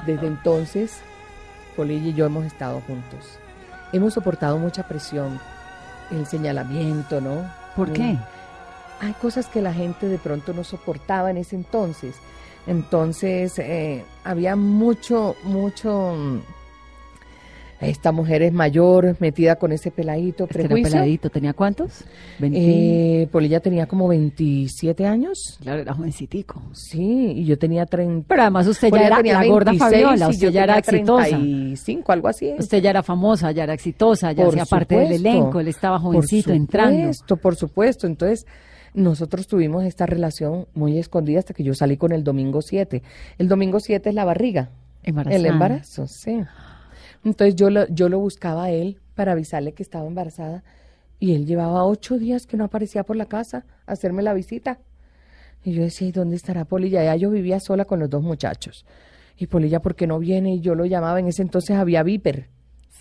[0.05, 0.99] Desde entonces,
[1.75, 3.39] Polilla y yo hemos estado juntos.
[3.93, 5.39] Hemos soportado mucha presión,
[6.11, 7.49] el señalamiento, ¿no?
[7.75, 8.17] ¿Por qué?
[9.01, 12.15] Hay cosas que la gente de pronto no soportaba en ese entonces.
[12.67, 16.13] Entonces, eh, había mucho, mucho...
[16.17, 16.39] mm,
[17.81, 21.29] Esta mujer es mayor, metida con ese peladito, Este era peladito.
[21.29, 22.05] ¿Tenía cuántos?
[22.39, 22.57] 20.
[22.59, 25.59] Eh, Polilla tenía como 27 años.
[25.61, 26.61] Claro, era jovencitico.
[26.71, 28.25] Sí, y yo tenía 30.
[28.27, 31.27] Pero además usted ya Polilla era la gorda 26 Fabiola, usted yo ya era exitosa.
[31.29, 32.53] 35, algo así.
[32.57, 35.99] Usted ya era famosa, ya era exitosa, ya Por hacía parte del elenco, él estaba
[35.99, 36.97] jovencito por entrando.
[37.13, 38.47] supuesto, Por supuesto, entonces
[38.95, 43.03] nosotros tuvimos esta relación muy escondida hasta que yo salí con el domingo 7.
[43.37, 44.69] El domingo 7 es la barriga,
[45.03, 45.35] Embarazada.
[45.35, 46.41] el embarazo, sí.
[47.23, 50.63] Entonces yo lo, yo lo buscaba a él para avisarle que estaba embarazada
[51.19, 54.79] y él llevaba ocho días que no aparecía por la casa a hacerme la visita.
[55.63, 57.03] Y yo decía, ¿y dónde estará Polilla?
[57.03, 58.85] Ya yo vivía sola con los dos muchachos.
[59.37, 60.55] Y Polilla, ¿por qué no viene?
[60.55, 62.49] Y yo lo llamaba, en ese entonces había Viper.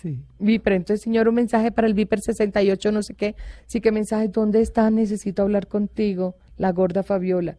[0.01, 0.23] Sí.
[0.39, 3.35] Viper, entonces señor, un mensaje para el Viper 68, no sé qué.
[3.65, 4.89] Sí, qué mensaje, ¿dónde está?
[4.91, 7.57] Necesito hablar contigo, la gorda Fabiola.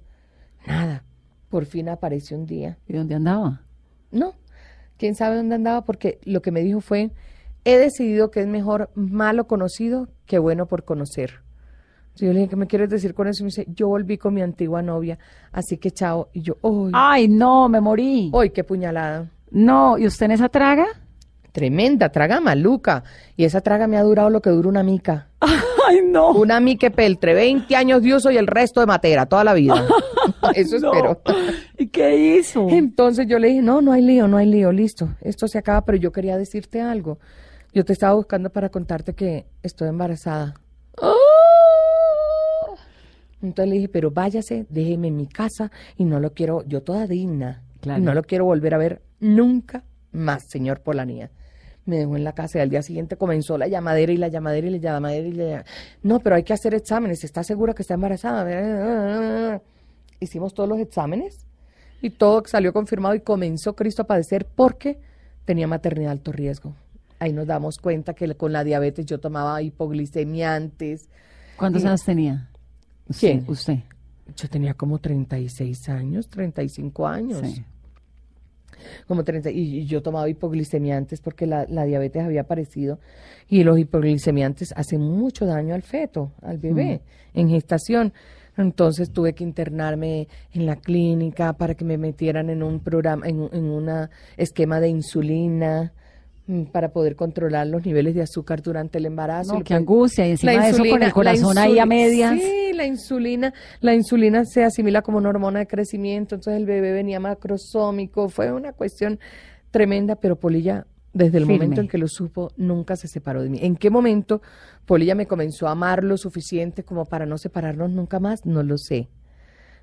[0.66, 1.05] Nada,
[1.49, 2.79] por fin apareció un día.
[2.87, 3.62] ¿Y dónde andaba?
[4.11, 4.35] No,
[4.99, 7.11] quién sabe dónde andaba, porque lo que me dijo fue,
[7.64, 11.40] he decidido que es mejor malo conocido que bueno por conocer.
[12.16, 13.42] Yo le dije, ¿qué me quieres decir con eso?
[13.42, 15.18] Y me dice, yo volví con mi antigua novia,
[15.53, 16.29] así que chao.
[16.33, 16.90] Y yo, ¡ay!
[16.94, 18.31] Ay, no, me morí.
[18.35, 19.31] ¡Ay, qué puñalada!
[19.51, 20.87] No, ¿y usted en esa traga?
[21.61, 23.03] Tremenda, traga maluca.
[23.35, 25.29] Y esa traga me ha durado lo que dura una mica.
[25.88, 26.33] Ay, no.
[26.33, 29.87] Una mica peltre, 20 años de uso y el resto de matera, toda la vida.
[30.55, 30.92] Eso No.
[30.92, 31.23] espero.
[31.79, 32.69] ¿Y qué hizo?
[32.69, 35.09] Entonces yo le dije, no, no hay lío, no hay lío, listo.
[35.23, 37.19] Esto se acaba, pero yo quería decirte algo.
[37.73, 40.57] Yo te estaba buscando para contarte que estoy embarazada.
[43.40, 47.07] Entonces le dije, pero váyase, déjeme en mi casa y no lo quiero, yo toda
[47.07, 48.01] digna, Claro.
[48.03, 51.31] y no lo quiero volver a ver nunca más, señor Polanía.
[51.87, 54.66] Me dejó en la casa y al día siguiente comenzó la llamadera y la llamadera
[54.66, 55.64] y la llamadera y la llamadera.
[56.03, 59.62] No, pero hay que hacer exámenes, ¿está segura que está embarazada?
[60.20, 61.46] Hicimos todos los exámenes
[62.03, 64.99] y todo salió confirmado y comenzó Cristo a padecer porque
[65.44, 66.75] tenía maternidad de alto riesgo.
[67.18, 71.09] Ahí nos damos cuenta que con la diabetes yo tomaba hipoglicemiantes.
[71.57, 72.51] ¿Cuántos Y- años tenía?
[73.18, 73.44] ¿Quién?
[73.46, 73.79] Usted.
[74.37, 77.40] Yo tenía como 36 años, 35 años.
[77.46, 77.64] Sí.
[79.07, 82.99] Como 30, y, y yo tomaba hipoglicemiantes porque la, la diabetes había aparecido
[83.49, 87.01] y los hipoglicemiantes hacen mucho daño al feto, al bebé,
[87.35, 88.12] en gestación.
[88.57, 93.41] Entonces tuve que internarme en la clínica para que me metieran en un programa, en,
[93.41, 94.09] un- en una
[94.39, 96.06] esquema de insulina mm,
[96.70, 99.54] para poder controlar los niveles de azúcar durante el embarazo.
[99.54, 100.26] No, qué angustia.
[100.28, 102.40] Y encima de eso con el corazón ahí a medias.
[102.40, 106.92] Sí, la insulina, la insulina se asimila como una hormona de crecimiento, entonces el bebé
[106.92, 109.18] venía macrosómico, fue una cuestión
[109.72, 111.54] tremenda, pero Polilla, desde el Firme.
[111.64, 113.59] momento en que lo supo, nunca se separó de mí.
[113.62, 114.40] ¿En qué momento
[114.85, 118.46] Polilla me comenzó a amar lo suficiente como para no separarnos nunca más?
[118.46, 119.09] No lo sé.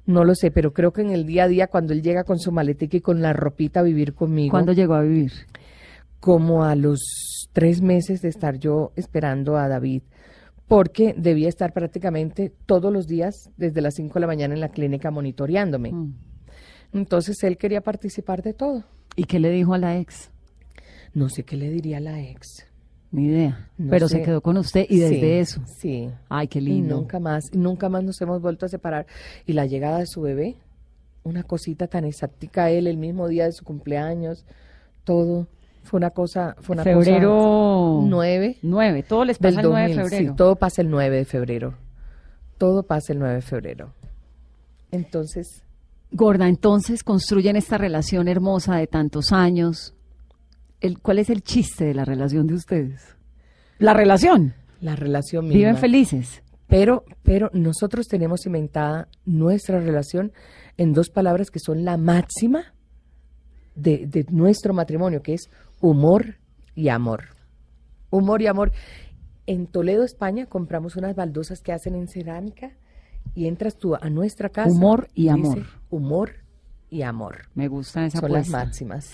[0.05, 2.37] No lo sé, pero creo que en el día a día, cuando él llega con
[2.39, 5.31] su maletica y con la ropita a vivir conmigo, ¿Cuándo llegó a vivir?
[6.23, 10.03] Como a los tres meses de estar yo esperando a David,
[10.69, 14.69] porque debía estar prácticamente todos los días desde las 5 de la mañana en la
[14.69, 15.91] clínica monitoreándome.
[15.91, 16.13] Mm.
[16.93, 18.85] Entonces él quería participar de todo.
[19.17, 20.31] ¿Y qué le dijo a la ex?
[21.13, 22.67] No sé qué le diría a la ex.
[23.11, 23.69] Ni idea.
[23.77, 24.19] No Pero sé.
[24.19, 25.61] se quedó con usted y desde Sí, eso.
[25.77, 26.09] Sí.
[26.29, 26.95] Ay, qué Y lindo.
[26.95, 29.07] nunca más, y nunca más nos hemos vuelto a separar.
[29.45, 30.55] Y la llegada de su bebé,
[31.23, 34.45] una cosita tan exactica a él, el mismo día de su cumpleaños,
[35.03, 35.49] todo.
[35.83, 39.03] Fue una cosa, fue una febrero cosa nueve 9.
[39.03, 40.31] Todo les pasa el 9 de 2000, febrero.
[40.31, 41.73] Sí, todo pasa el 9 de febrero.
[42.57, 43.93] Todo pasa el 9 de febrero.
[44.91, 45.63] Entonces,
[46.15, 49.95] Gorda, entonces construyen esta relación hermosa de tantos años.
[50.79, 53.01] El, ¿Cuál es el chiste de la relación de ustedes?
[53.79, 54.53] La relación.
[54.79, 55.57] la relación misma.
[55.57, 56.43] Viven felices.
[56.67, 60.31] Pero, pero nosotros tenemos cimentada nuestra relación
[60.77, 62.73] en dos palabras que son la máxima
[63.75, 65.49] de, de nuestro matrimonio, que es
[65.83, 66.37] humor
[66.75, 67.35] y amor.
[68.09, 68.71] Humor y amor.
[69.45, 72.71] En Toledo, España, compramos unas baldosas que hacen en cerámica
[73.35, 74.71] y entras tú a nuestra casa.
[74.71, 75.65] Humor y dice amor.
[75.89, 76.31] Humor
[76.89, 77.49] y amor.
[77.53, 79.11] Me gusta esa Son las máximas.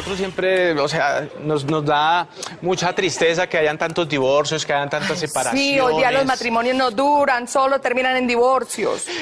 [0.00, 2.26] Nosotros siempre, o sea, nos, nos da
[2.62, 5.62] mucha tristeza que hayan tantos divorcios, que hayan tantas separaciones.
[5.62, 9.04] Sí, hoy día los matrimonios no duran, solo terminan en divorcios.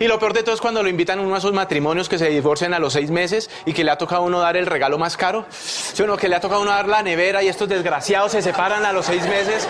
[0.00, 2.28] Y lo peor de todo es cuando lo invitan uno a esos matrimonios que se
[2.28, 4.98] divorcian a los seis meses y que le ha tocado a uno dar el regalo
[4.98, 5.46] más caro.
[5.50, 6.16] ¿Sí o no?
[6.18, 8.92] Que le ha tocado a uno dar la nevera y estos desgraciados se separan a
[8.92, 9.66] los seis meses.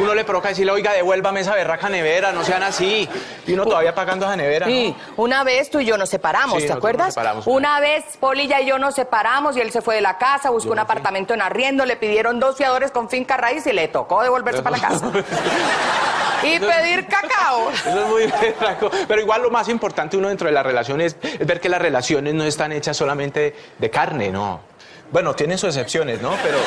[0.00, 3.08] Uno le provoca decirle, oiga, devuélvame esa berraca nevera, no sean así.
[3.46, 4.66] Y uno todavía pagando esa nevera.
[4.66, 4.72] ¿no?
[4.72, 7.06] Sí, una vez tú y yo nos separamos, Sí, ¿te acuerdas?
[7.06, 7.46] nos separamos.
[7.46, 10.72] Una vez Polilla y yo nos separamos y él se fue de la casa, buscó
[10.72, 14.62] un apartamento en arriendo, le pidieron dos fiadores con finca raíz y le tocó devolverse
[14.62, 15.10] para la casa.
[16.42, 17.70] y pedir cacao.
[17.70, 18.90] Eso es muy berraco.
[19.06, 21.82] Pero igual lo más importante uno dentro de la relación es, es ver que las
[21.82, 24.60] relaciones no están hechas solamente de carne, no.
[25.12, 26.30] Bueno, tienen sus excepciones, ¿no?
[26.42, 26.58] Pero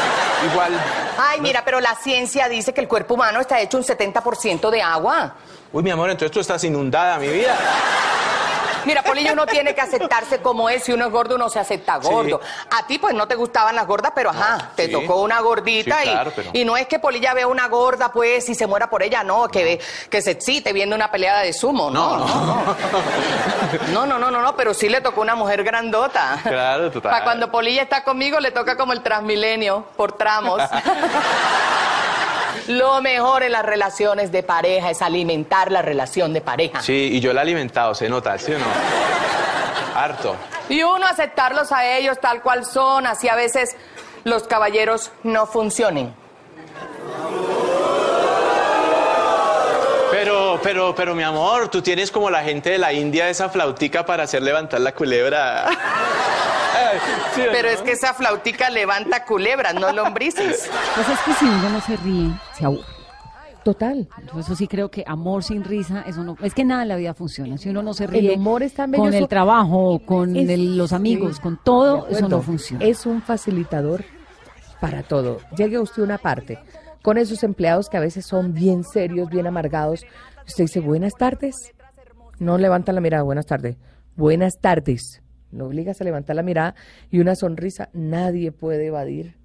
[0.52, 0.74] igual...
[1.18, 4.82] Ay, mira, pero la ciencia dice que el cuerpo humano está hecho un 70% de
[4.82, 5.36] agua.
[5.72, 7.56] Uy, mi amor, entonces tú estás inundada, mi vida.
[8.86, 10.84] Mira, Polilla, uno tiene que aceptarse como es.
[10.84, 12.40] Si uno es gordo, uno se acepta gordo.
[12.72, 14.92] A ti, pues, no te gustaban las gordas, pero ajá, te sí.
[14.92, 18.12] tocó una gordita Sí, y, claro, pero- y no es que Polilla vea una gorda,
[18.12, 21.40] pues, y se muera por ella, no, que, ve- que se excite viendo una pelea
[21.40, 21.90] de sumo.
[21.90, 22.76] No, no, no.
[23.92, 26.40] No, no, no, no, no, pero sí le tocó una mujer grandota.
[26.44, 27.12] Claro, total.
[27.12, 30.62] Para cuando Polilla está conmigo, le toca como el transmilenio, por tramos.
[32.68, 36.82] Lo mejor en las relaciones de pareja es alimentar la relación de pareja.
[36.82, 38.66] Sí, y yo la he alimentado, se nota, ¿sí o no?
[39.96, 40.36] Harto.
[40.70, 43.76] Y uno aceptarlos a ellos tal cual son, así a veces
[44.24, 46.14] los caballeros no funcionen.
[50.24, 54.06] Pero, pero, pero, mi amor, tú tienes como la gente de la India esa flautica
[54.06, 55.68] para hacer levantar la culebra.
[55.68, 56.98] Ay,
[57.36, 57.74] ¿sí o Pero no?
[57.76, 60.70] es que esa flautica levanta culebras, no lombrices.
[60.96, 62.84] Pues es que si uno no se ríe, se aburre.
[63.66, 64.08] Total.
[64.34, 66.96] Yo eso sí creo que amor sin risa, eso no, es que nada en la
[66.98, 67.58] vida funciona.
[67.58, 70.78] Si uno no se ríe El humor es tan con el trabajo, con Es- el-
[70.78, 72.84] los amigos, con todo, eso no funciona.
[72.86, 74.04] Es un facilitador
[74.82, 75.40] para todo.
[75.56, 76.60] Llegue usted a una parte
[77.04, 80.04] con esos empleados que a veces son bien serios, bien amargados.
[80.48, 81.74] Usted dice, buenas tardes.
[82.40, 83.78] No levantan la mirada, buenas tardes.
[84.16, 85.22] Buenas tardes.
[85.52, 86.74] Lo obligas a levantar la mirada
[87.12, 87.90] y una sonrisa.
[87.94, 89.36] Nadie puede evadir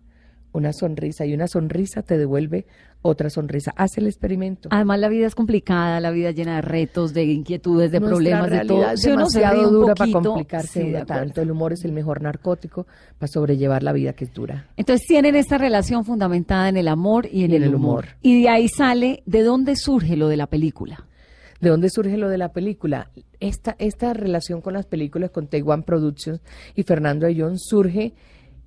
[0.53, 2.67] una sonrisa y una sonrisa te devuelve
[3.03, 3.73] otra sonrisa.
[3.77, 4.69] Haz el experimento.
[4.73, 8.51] Además la vida es complicada, la vida llena de retos, de inquietudes, de Nuestra problemas,
[8.51, 8.91] de todo.
[8.91, 11.41] es Si uno se demasiado un dura para complicarse sí, tanto.
[11.41, 12.87] El humor es el mejor narcótico
[13.19, 14.67] para sobrellevar la vida que es dura.
[14.77, 17.91] Entonces tienen esta relación fundamentada en el amor y en, Y el, el humor.
[17.91, 18.05] humor.
[18.23, 21.05] Y de ahí sale, ¿de dónde surge lo de la película?
[21.61, 23.11] ¿De dónde surge lo de la película?
[23.41, 26.41] Esta, esta relación con las películas con Taiwan Productions
[26.75, 28.15] y Fernando Ayón surge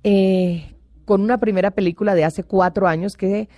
[0.04, 0.74] eh,
[1.12, 3.50] con una primera película de hace cuatro años, que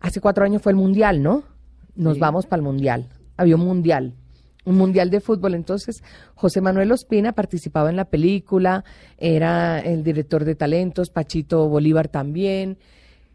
[0.00, 1.42] hace cuatro años fue el Mundial, ¿no?
[1.94, 3.10] Nos vamos para el Mundial.
[3.36, 4.14] Había un Mundial,
[4.64, 5.54] un Mundial de fútbol.
[5.54, 6.02] Entonces,
[6.34, 8.86] José Manuel Ospina participaba en la película,
[9.18, 12.78] era el director de talentos, Pachito Bolívar también.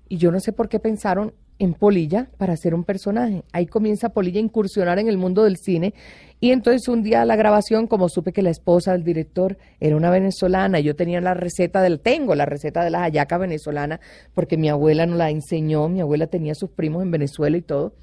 [0.10, 3.43] Y yo no sé por qué pensaron en Polilla para hacer un personaje.
[3.51, 5.93] Ahí comienza Polilla a incursionar en el mundo del cine.
[6.39, 10.12] Y entonces un día la grabación, como supe que la esposa del director era una
[10.12, 13.99] venezolana, yo tenía la receta del, tengo la receta de la hallaca venezolana,
[14.36, 17.93] porque mi abuela nos la enseñó, mi abuela tenía sus primos en Venezuela y todo.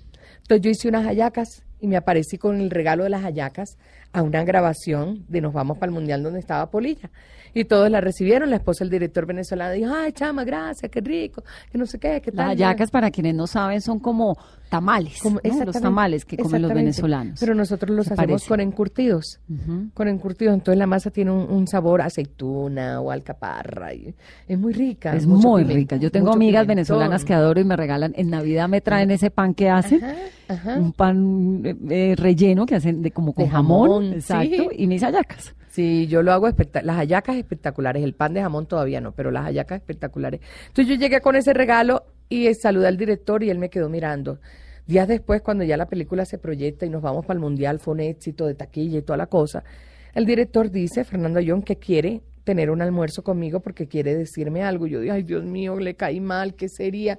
[0.43, 3.79] Entonces yo hice unas hallacas y me aparecí con el regalo de las hallacas
[4.15, 7.11] a una grabación de Nos vamos para el Mundial donde estaba Polilla.
[7.53, 11.43] Y todos la recibieron, la esposa del director venezolano dijo, ay, chama, gracias, qué rico,
[11.71, 12.47] que no sé qué, qué tal.
[12.47, 14.39] Las hallacas, para quienes no saben, son como
[14.79, 15.65] tamales, Como- ¿no?
[15.65, 17.39] los tamales que comen los venezolanos.
[17.39, 19.41] Pero nosotros los hacemos con encurtidos.
[19.95, 20.55] Con encurtidos.
[20.55, 23.95] Entonces la masa tiene un, un sabor a aceituna o alcaparra.
[23.95, 24.15] y
[24.49, 25.15] es muy rica.
[25.15, 25.97] Es muy rica.
[25.97, 26.77] Yo tengo amigas pimentón.
[26.77, 28.13] venezolanas que adoro y me regalan.
[28.17, 30.03] En Navidad me traen ese pan que hacen.
[30.03, 30.15] Ajá,
[30.49, 30.77] ajá.
[30.79, 34.77] Un pan eh, eh, relleno que hacen de como con De jamón, jamón, exacto, sí.
[34.77, 35.55] y mis hallacas.
[35.71, 36.49] Sí, yo lo hago.
[36.83, 38.03] Las hallacas espectaculares.
[38.03, 40.41] El pan de jamón todavía no, pero las hallacas espectaculares.
[40.69, 44.39] Entonces yo llegué con ese regalo y saludé al director y él me quedó mirando.
[44.87, 47.95] Días después, cuando ya la película se proyecta y nos vamos para el mundial, fue
[47.95, 49.65] un éxito de taquilla y toda la cosa.
[50.15, 54.87] El director dice, Fernando Ayón, que quiere tener un almuerzo conmigo porque quiere decirme algo.
[54.87, 57.19] Yo dije, ay Dios mío, le caí mal, ¿qué sería?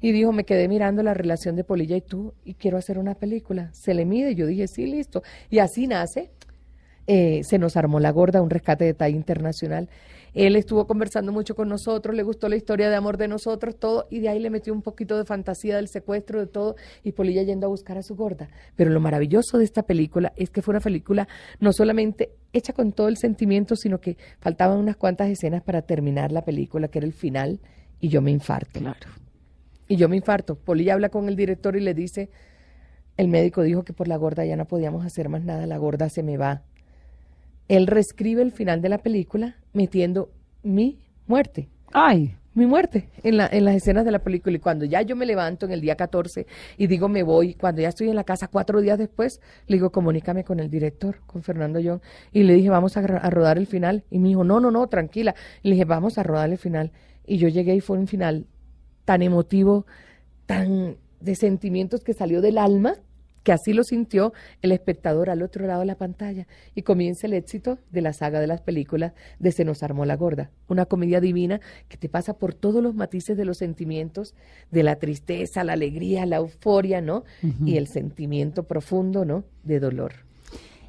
[0.00, 3.14] Y dijo, me quedé mirando la relación de Polilla y tú y quiero hacer una
[3.14, 3.70] película.
[3.72, 4.34] Se le mide.
[4.34, 5.22] Yo dije, sí, listo.
[5.50, 6.30] Y así nace
[7.06, 9.88] eh, se nos armó la gorda, un rescate de talla internacional.
[10.34, 14.06] Él estuvo conversando mucho con nosotros, le gustó la historia de amor de nosotros, todo,
[14.10, 17.42] y de ahí le metió un poquito de fantasía del secuestro, de todo, y Polilla
[17.42, 18.48] yendo a buscar a su gorda.
[18.74, 21.28] Pero lo maravilloso de esta película es que fue una película
[21.60, 26.32] no solamente hecha con todo el sentimiento, sino que faltaban unas cuantas escenas para terminar
[26.32, 27.60] la película, que era el final,
[28.00, 28.80] y yo me infarto.
[28.80, 29.08] Claro.
[29.86, 30.54] Y yo me infarto.
[30.54, 32.30] Polilla habla con el director y le dice,
[33.16, 36.08] el médico dijo que por la gorda ya no podíamos hacer más nada, la gorda
[36.08, 36.62] se me va.
[37.68, 40.30] Él reescribe el final de la película metiendo
[40.62, 44.56] mi muerte, Ay, mi muerte en, la, en las escenas de la película.
[44.56, 46.46] Y cuando ya yo me levanto en el día 14
[46.76, 49.90] y digo me voy, cuando ya estoy en la casa cuatro días después, le digo
[49.90, 52.00] comunícame con el director, con Fernando Young.
[52.32, 54.04] Y le dije vamos a, a rodar el final.
[54.10, 55.34] Y me dijo no, no, no, tranquila.
[55.62, 56.92] Y le dije vamos a rodar el final.
[57.26, 58.46] Y yo llegué y fue un final
[59.04, 59.86] tan emotivo,
[60.46, 62.94] tan de sentimientos que salió del alma,
[63.42, 66.46] que así lo sintió el espectador al otro lado de la pantalla.
[66.74, 70.16] Y comienza el éxito de la saga de las películas de Se nos armó la
[70.16, 74.34] gorda, una comedia divina que te pasa por todos los matices de los sentimientos,
[74.70, 77.24] de la tristeza, la alegría, la euforia, ¿no?
[77.64, 79.44] Y el sentimiento profundo, ¿no?
[79.64, 80.12] De dolor.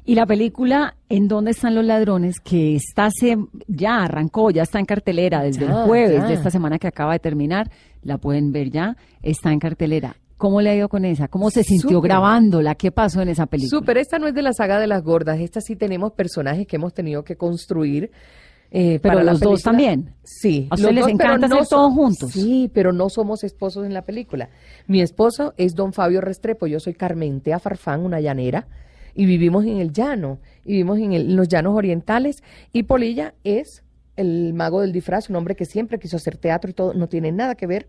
[0.06, 2.40] Y la película ¿En dónde están los ladrones?
[2.40, 3.36] que está se,
[3.68, 6.28] ya arrancó, ya está en cartelera desde Ya, el jueves ya.
[6.28, 7.70] de esta semana que acaba de terminar,
[8.02, 10.16] la pueden ver ya, está en cartelera.
[10.44, 11.26] ¿Cómo le ha ido con esa?
[11.28, 12.74] ¿Cómo se sintió grabándola?
[12.74, 13.78] ¿Qué pasó en esa película?
[13.80, 16.76] Súper, esta no es de la saga de las gordas, esta sí tenemos personajes que
[16.76, 18.10] hemos tenido que construir.
[18.70, 20.14] eh, Pero para los dos también.
[20.22, 20.66] Sí.
[20.68, 22.32] ¿A los ustedes les dos, encanta no hacer so- todo juntos?
[22.32, 24.50] Sí, pero no somos esposos en la película.
[24.86, 28.66] Mi esposo es don Fabio Restrepo, yo soy Carmentea Farfán, una llanera,
[29.14, 33.32] y vivimos en el llano, y vivimos en, el- en los llanos orientales, y Polilla
[33.44, 33.82] es
[34.16, 37.32] el mago del disfraz, un hombre que siempre quiso hacer teatro y todo, no tiene
[37.32, 37.88] nada que ver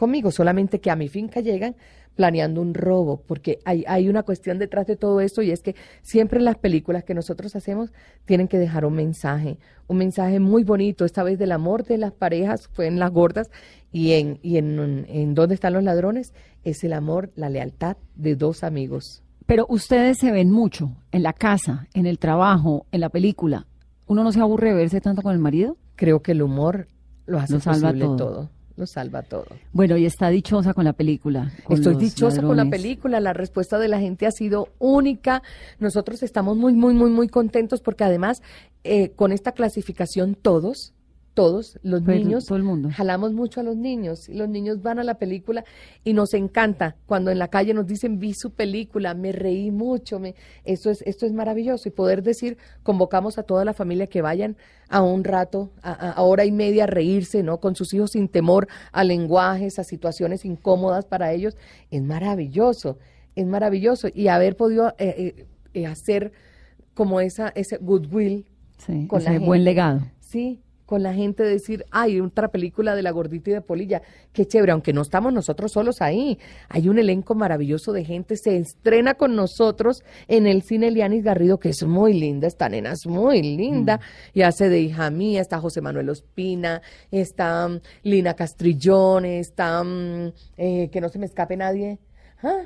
[0.00, 1.76] conmigo, solamente que a mi finca llegan
[2.16, 5.76] planeando un robo, porque hay, hay una cuestión detrás de todo esto y es que
[6.00, 7.92] siempre las películas que nosotros hacemos
[8.24, 12.12] tienen que dejar un mensaje, un mensaje muy bonito, esta vez del amor de las
[12.12, 13.50] parejas, fue en Las Gordas,
[13.92, 16.32] y en, y en, en ¿Dónde están los ladrones?
[16.64, 19.22] Es el amor, la lealtad de dos amigos.
[19.44, 23.66] Pero ustedes se ven mucho en la casa, en el trabajo, en la película.
[24.06, 25.76] ¿Uno no se aburre de verse tanto con el marido?
[25.96, 26.86] Creo que el humor
[27.26, 28.16] lo hace Lo salva posible todo.
[28.16, 28.50] todo.
[28.76, 29.46] Lo salva todo.
[29.72, 31.52] Bueno, y está dichosa con la película.
[31.64, 35.42] con Estoy dichosa con la película, la respuesta de la gente ha sido única.
[35.78, 38.42] Nosotros estamos muy, muy, muy, muy contentos porque además
[38.84, 40.94] eh, con esta clasificación todos,
[41.40, 42.90] todos los niños, todo el mundo.
[42.92, 45.64] jalamos mucho a los niños los niños van a la película
[46.04, 50.18] y nos encanta cuando en la calle nos dicen vi su película, me reí mucho,
[50.18, 50.34] me,
[50.64, 54.56] esto es, esto es maravilloso y poder decir, convocamos a toda la familia que vayan
[54.88, 57.58] a un rato, a, hora y media a reírse, ¿no?
[57.58, 61.56] Con sus hijos sin temor a lenguajes, a situaciones incómodas para ellos,
[61.90, 62.98] es maravilloso,
[63.34, 66.32] es maravilloso y haber podido eh, eh, eh, hacer
[66.94, 68.46] como esa, ese goodwill
[68.78, 70.00] Sí, con la ese buen legado.
[70.20, 74.44] Sí, con la gente decir, ay, otra película de la gordita y de Polilla, qué
[74.44, 76.36] chévere, aunque no estamos nosotros solos ahí,
[76.68, 81.60] hay un elenco maravilloso de gente, se estrena con nosotros en el cine Lianis Garrido,
[81.60, 84.38] que es muy linda, esta nena es muy linda, Mm.
[84.40, 86.82] y hace de hija mía, está José Manuel Ospina,
[87.12, 92.00] está mm, Lina Castrillón, está, mm, eh, que no se me escape nadie,
[92.42, 92.62] ¿Ah?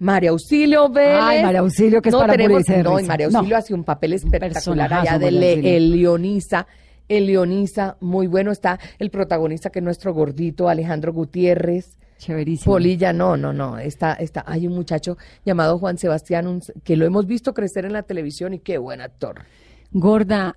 [0.00, 1.20] María Auxilio Vélez.
[1.22, 3.04] Ay, María Auxilio, que es no para tenemos, No, y.
[3.04, 3.38] María No.
[3.38, 6.66] Auxilio hace un papel espectacular allá de Leonisa.
[7.16, 11.98] El Leonisa, muy bueno está el protagonista que es nuestro gordito Alejandro Gutiérrez.
[12.18, 12.72] Chéverísimo.
[12.74, 17.04] Polilla, no, no, no, está, está, hay un muchacho llamado Juan Sebastián un- que lo
[17.04, 19.42] hemos visto crecer en la televisión y qué buen actor.
[19.90, 20.56] Gorda,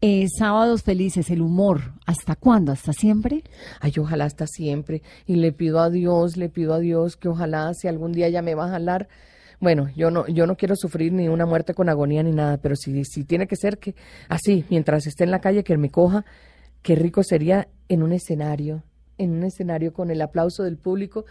[0.00, 2.72] eh, sábados felices, el humor, ¿hasta cuándo?
[2.72, 3.42] ¿Hasta siempre?
[3.80, 5.02] Ay, ojalá hasta siempre.
[5.26, 8.42] Y le pido a Dios, le pido a Dios que ojalá si algún día ya
[8.42, 9.08] me va a jalar,
[9.62, 12.74] Bueno, yo no, yo no quiero sufrir ni una muerte con agonía ni nada, pero
[12.74, 13.94] si, si tiene que ser que
[14.28, 16.24] así, mientras esté en la calle, que me coja,
[16.82, 18.82] qué rico sería en un escenario,
[19.18, 21.26] en un escenario con el aplauso del público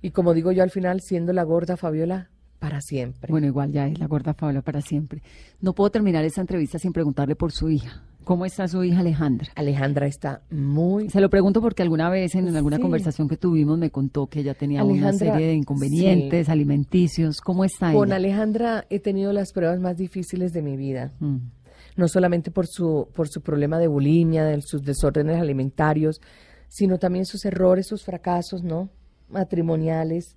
[0.00, 2.30] y como digo yo al final, siendo la gorda Fabiola
[2.60, 3.32] para siempre.
[3.32, 5.20] Bueno, igual ya es la gorda Fabiola para siempre.
[5.60, 8.04] No puedo terminar esta entrevista sin preguntarle por su hija.
[8.24, 9.48] ¿Cómo está su hija Alejandra?
[9.56, 11.10] Alejandra está muy...
[11.10, 12.82] Se lo pregunto porque alguna vez en, alguna Sí.
[12.82, 17.40] conversación que tuvimos me contó que ella tenía una Alejandra, serie de inconvenientes alimenticios.
[17.40, 18.16] ¿Cómo está Con ella?
[18.16, 21.12] Alejandra he tenido las pruebas más difíciles de mi vida.
[21.20, 21.36] Mm.
[21.96, 26.20] no solamente por su, por su problema de bulimia, de sus desórdenes alimentarios,
[26.68, 28.88] sino también sus errores, sus fracasos, ¿no?
[29.28, 30.36] Matrimoniales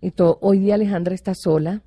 [0.00, 0.38] y todo.
[0.40, 1.82] Hoy día Alejandra está sola,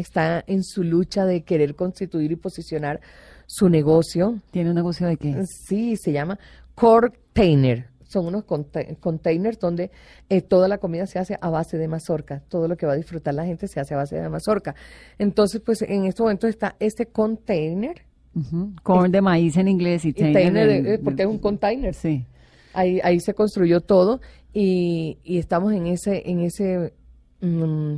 [0.00, 3.00] está en su lucha de querer constituir y posicionar
[3.46, 4.38] su negocio.
[4.50, 5.44] ¿Tiene un negocio de qué?
[5.46, 6.38] Sí, se llama
[6.74, 7.86] Container.
[8.04, 9.92] Son unos containers donde
[10.28, 12.42] eh, toda la comida se hace a base de mazorca.
[12.48, 14.74] Todo lo que va a disfrutar la gente se hace a base de mazorca.
[15.18, 18.02] Entonces, pues en este momento está este container.
[18.82, 21.94] Corn de maíz en inglés y y tainer tainer, en- eh, porque es un container.
[21.94, 22.24] Sí.
[22.72, 24.20] Ahí, ahí se construyó todo
[24.52, 26.92] y, y estamos en ese, en ese
[27.40, 27.94] mm,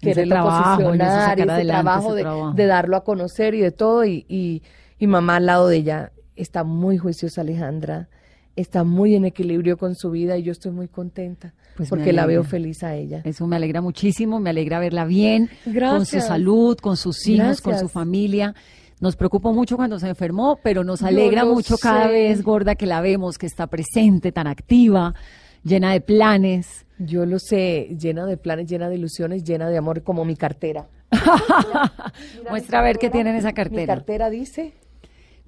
[0.00, 2.52] quererlo trabajo, posicionar, ese adelante trabajo ese de, trabajo.
[2.52, 4.04] de darlo a conocer y de todo.
[4.04, 4.62] Y, y,
[4.98, 8.08] y mamá al lado de ella está muy juiciosa Alejandra,
[8.54, 12.26] está muy en equilibrio con su vida y yo estoy muy contenta Pues porque la
[12.26, 13.22] veo feliz a ella.
[13.24, 17.78] Eso me alegra muchísimo, me alegra verla bien, con su salud, con sus hijos, con
[17.78, 18.54] su familia.
[18.98, 23.02] Nos preocupó mucho cuando se enfermó, pero nos alegra mucho cada vez, gorda, que la
[23.02, 25.14] vemos, que está presente, tan activa,
[25.62, 26.85] llena de planes.
[26.98, 30.86] Yo lo sé, llena de planes, llena de ilusiones, llena de amor, como mi cartera.
[32.50, 33.94] Muestra a ver qué tiene en esa Mi cartera.
[33.94, 34.72] cartera dice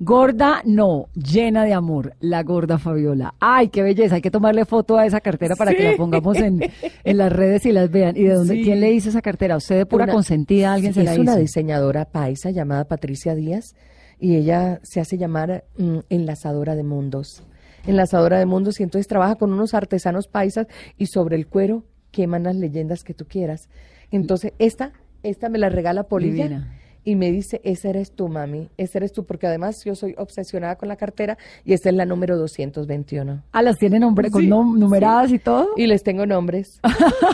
[0.01, 3.34] Gorda, no, llena de amor, la gorda Fabiola.
[3.40, 6.61] Ay, qué belleza, hay que tomarle foto a esa cartera para que la pongamos en,
[7.03, 8.16] en las redes y las vean.
[8.16, 8.55] ¿Y de dónde?
[8.55, 8.62] Sí.
[8.62, 9.57] ¿Quién le hizo esa cartera?
[9.57, 10.74] ¿Usted de pura Una- consentida?
[10.74, 11.22] ¿Alguien Sí, se la es hizo?
[11.22, 13.74] una diseñadora paisa llamada Patricia Díaz
[14.20, 17.42] y ella se hace llamar mm, enlazadora de mundos.
[17.89, 20.66] Enlazadora de mundos y entonces trabaja con unos artesanos paisas
[20.97, 23.68] y sobre el cuero queman las leyendas que tú quieras.
[24.11, 26.74] Entonces esta, esta me la regala Polilla Divina.
[27.05, 30.76] y me dice, esa eres tú, mami, esa eres tú, porque además yo soy obsesionada
[30.76, 33.43] con la cartera y esta es la número 221.
[33.53, 35.68] Ah, las tiene nombre, con Sí, nom- numeradas y todo.
[35.76, 36.80] Y les tengo nombres.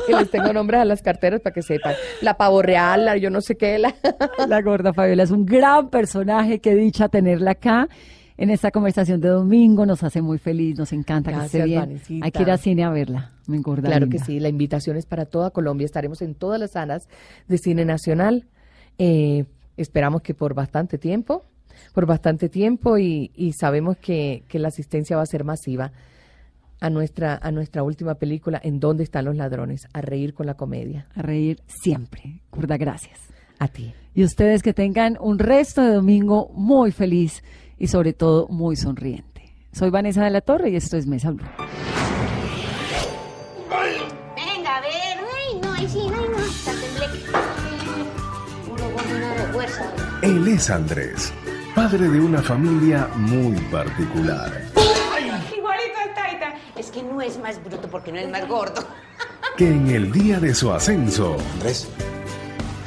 [0.09, 1.95] y les tengo nombres a las carteras para que sepan.
[2.23, 3.95] La pavo real, la yo no sé qué, la...
[4.49, 7.89] La gorda Fabiola es un gran personaje, qué dicha tenerla acá
[8.37, 11.81] en esta conversación de domingo, nos hace muy feliz, nos encanta que esté bien.
[11.81, 12.27] Vanesita.
[12.27, 13.89] Hay que ir al cine a verla, me engorda.
[13.89, 15.85] Claro que sí, la invitación es para toda Colombia.
[15.85, 17.09] Estaremos en todas las salas
[17.49, 18.47] de cine nacional.
[18.99, 19.45] Eh,
[19.77, 21.45] esperamos que por bastante tiempo,
[21.93, 25.93] por bastante tiempo y, y sabemos que, que la asistencia va a ser masiva
[26.81, 29.89] a nuestra, a nuestra última película, ¿En dónde están los ladrones?
[29.95, 31.07] A reír con la comedia.
[31.15, 32.43] A reír siempre.
[32.51, 33.19] Gorda, gracias.
[33.59, 33.95] A ti.
[34.15, 37.43] Y ustedes que tengan un resto de domingo muy feliz
[37.79, 39.35] y sobre todo muy sonriente.
[39.73, 41.45] Soy Vanessa de la Torre y esto es Mesa Blue.
[44.37, 45.19] Venga, a ver.
[45.35, 46.39] Ay, no, ahí sí, ay, no.
[46.39, 47.27] Está tembleque.
[48.69, 49.93] Puro de fuerza.
[50.23, 51.33] Él es Andrés,
[51.75, 54.63] padre de una familia muy particular.
[55.57, 56.55] Igualito al Taita.
[56.77, 58.87] Es que no es más bruto porque no es más gordo.
[59.57, 61.89] que en el día de su ascenso Andrés,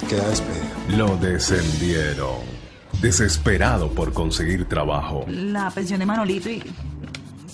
[0.10, 0.66] queda despedido.
[0.98, 2.57] lo descendieron.
[3.02, 6.64] Desesperado por conseguir trabajo, La pensión de Manolito y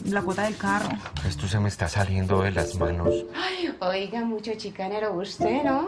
[0.05, 0.89] la cuota del carro.
[1.27, 3.13] Esto se me está saliendo de las manos.
[3.35, 5.87] Ay, oiga, mucho chicanero usted, ¿no?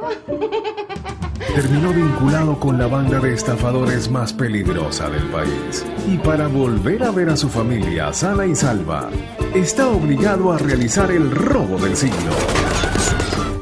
[1.54, 5.86] terminó vinculado con la banda de estafadores más peligrosa del país.
[6.08, 9.10] Y para volver a ver a su familia sana y salva,
[9.54, 12.32] está obligado a realizar el robo del siglo.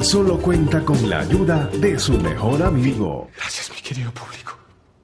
[0.01, 4.57] Solo cuenta con la ayuda de su mejor amigo, Gracias, mi querido público.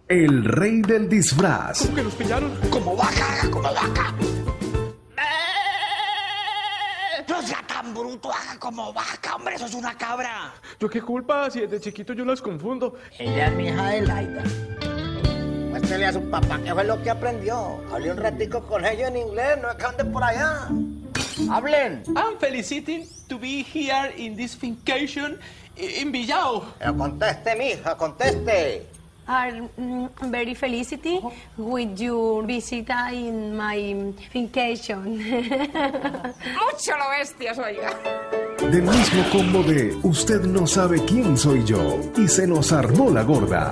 [0.09, 1.87] El rey del disfraz.
[1.89, 2.51] que los pillaron?
[2.71, 4.15] Como vaca, como vaca.
[7.27, 10.51] No sea tan bruto, haga como vaca, hombre, eso es una cabra.
[10.79, 11.51] ¿Yo qué culpa?
[11.51, 12.95] Si desde chiquito yo las confundo.
[13.19, 14.43] Ella es mi hija de Laida.
[15.69, 17.79] Muéstrele a su papá qué fue lo que aprendió.
[17.93, 20.69] Hablé un ratico con ella en inglés, no es que ande por allá.
[21.51, 22.03] Hablen.
[22.15, 25.39] I'm felicitating to be here in this vacation
[25.77, 26.65] in Villao.
[26.79, 28.98] Pero conteste, mija, conteste.
[29.29, 31.19] Are mm, very felicity
[31.55, 35.17] with your visit in my vacation.
[36.57, 37.93] Mucho lo bestias, oiga.
[38.71, 43.23] Del mismo combo de Usted no sabe quién soy yo y se nos armó la
[43.23, 43.71] gorda.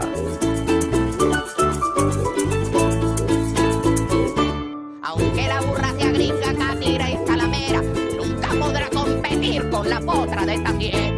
[5.02, 10.54] Aunque la burra sea gringa, catira y salamera, nunca podrá competir con la potra de
[10.54, 11.17] esta tierra.